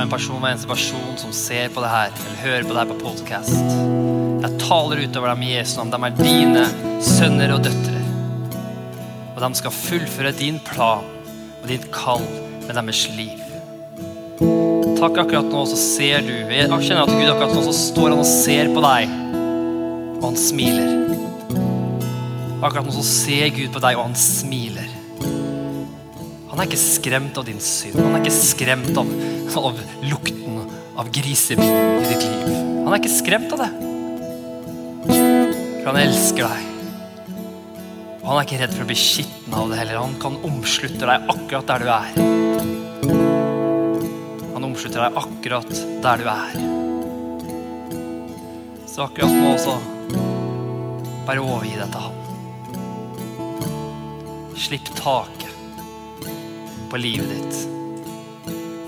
[0.00, 2.90] En person en eneste person som ser på det her, eller hører på det her
[2.90, 3.56] på podcast.
[4.42, 5.92] Jeg taler utover dem i Jesu navn.
[5.92, 6.64] De er dine
[7.04, 7.85] sønner og døtre.
[9.36, 11.04] Og de skal fullføre din plan
[11.60, 12.24] og ditt kall
[12.64, 13.42] med deres liv.
[14.96, 18.22] Takk akkurat nå, så ser du Jeg kjenner at Gud akkurat nå så står han
[18.22, 19.12] og ser på deg,
[20.16, 20.94] og han smiler.
[22.64, 24.88] Akkurat nå så ser Gud på deg, og han smiler.
[26.48, 27.98] Han er ikke skremt av din synd.
[28.00, 29.10] Han er ikke skremt av,
[29.60, 30.62] av lukten
[30.96, 32.56] av grisebind i ditt liv.
[32.86, 33.68] Han er ikke skremt av det.
[35.12, 36.75] For han elsker deg.
[38.26, 40.00] Og han er ikke redd for å bli skitten av det heller.
[40.02, 42.08] Han kan omslutte deg akkurat der du er.
[44.56, 45.70] Han omslutter deg akkurat
[46.02, 46.56] der du er.
[48.90, 49.76] Så akkurat nå også
[51.28, 52.18] bare overgi deg til han.
[54.58, 55.54] Slipp taket
[56.90, 57.62] på livet ditt.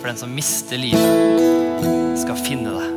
[0.01, 2.91] For den som mister livet, skal finne det.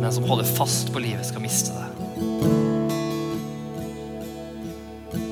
[0.00, 2.07] Den som holder fast på livet, skal miste det.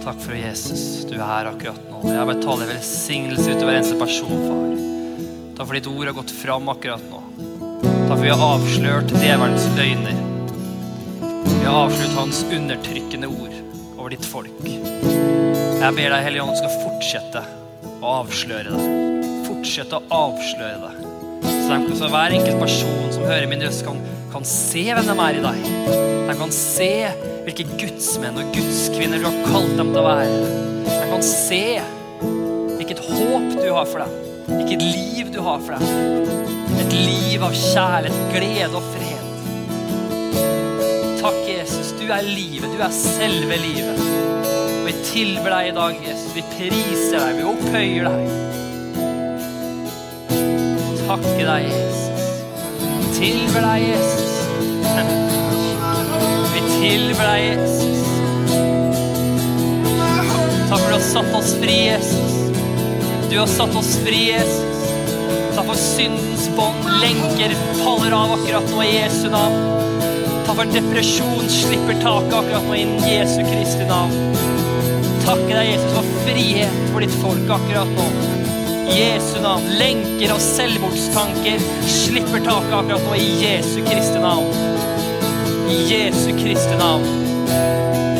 [0.06, 1.98] Takk for Jesus, du er her akkurat nå.
[2.06, 4.76] Jeg bare taler velsignelse utover eneste person, far.
[5.56, 7.22] Takk for ditt ord har gått fram akkurat nå.
[7.82, 10.22] Takk for vi har avslørt djevelens løgner.
[11.48, 13.58] Vi har avslørt hans undertrykkende ord
[13.96, 14.62] over ditt folk.
[14.62, 17.42] Jeg ber deg, Hellige Ånd, skal fortsette
[17.98, 18.88] å avsløre det.
[19.50, 21.14] Fortsette å avsløre det.
[21.50, 23.98] Så, de, så hver enkelt person som hører min røst, kan,
[24.30, 25.72] kan se hvem de er i deg.
[26.30, 26.92] De kan se
[27.46, 30.38] hvilke gudsmenn og gudskvinner du har kalt dem til å være.
[30.90, 31.60] Jeg kan se
[32.76, 34.10] hvilket håp du har for dem.
[34.48, 35.84] Hvilket liv du har for dem.
[36.82, 39.24] Et liv av kjærlighet, glede og fred.
[41.20, 41.92] Takk, Jesus.
[42.00, 42.66] Du er livet.
[42.74, 44.02] Du er selve livet.
[44.80, 46.34] Og vi tilber deg i dag, Jesus.
[46.34, 47.38] Vi priser deg.
[47.38, 48.18] Vi opphøyer deg.
[51.06, 52.10] Takke deg, Jesus.
[53.20, 55.22] Tilber deg, Jesus.
[56.86, 58.02] Vi for deg, Jesus.
[60.68, 62.34] Takk for du har satt oss fri, Jesus.
[63.30, 64.84] Du har satt oss fri, Jesus.
[65.56, 69.58] Takk for syndens bånd, lenker faller av akkurat nå i Jesu navn.
[70.46, 74.38] Takk for depresjon slipper taket akkurat nå innen Jesu Kristi navn.
[75.26, 78.08] Takk deg, Jesus, for frihet for ditt folk akkurat nå.
[78.94, 79.66] Jesu navn.
[79.82, 81.66] Lenker og selvmordstanker
[81.98, 84.75] slipper taket akkurat nå i Jesu Kristi navn.
[85.66, 87.06] I Jesu Kristi navn.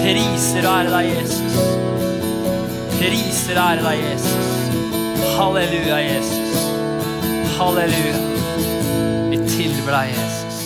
[0.03, 1.55] Priser og ære deg, Jesus.
[2.97, 4.51] Priser og ære deg, Jesus.
[5.36, 6.66] Halleluja, Jesus.
[7.55, 8.18] Halleluja.
[9.30, 10.61] Vi tilber deg, Jesus.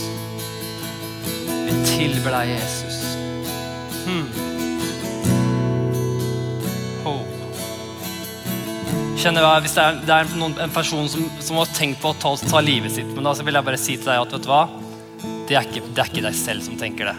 [1.69, 3.01] Vi tilber deg, Jesus.
[4.07, 4.29] Hmm.
[7.05, 7.25] Oh.
[9.21, 12.15] Kjenner jeg, Hvis det er, det er noen, en person som, som har tenkt på
[12.15, 14.49] å ta, ta livet sitt, men da vil jeg bare si til deg at vet
[14.49, 14.65] du hva?
[15.51, 17.17] Det er, ikke, det er ikke deg selv som tenker det.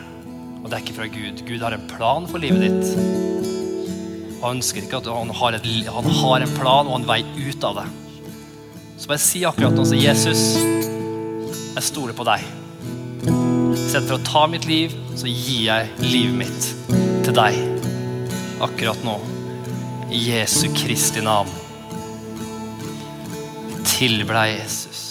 [0.62, 1.42] Og det er ikke fra Gud.
[1.44, 2.94] Gud har en plan for livet ditt.
[4.38, 7.20] Og han ønsker ikke at han har, et, han har en plan og en vei
[7.28, 7.84] ut av det.
[8.96, 12.48] Så bare si akkurat nå så Jesus, jeg stoler på deg.
[13.76, 16.72] Istedenfor å ta mitt liv, så gir jeg livet mitt
[17.28, 17.60] til deg.
[18.64, 19.20] Akkurat nå.
[20.08, 21.52] I Jesu Kristi navn.
[23.98, 25.11] Tilber deg, Jesus.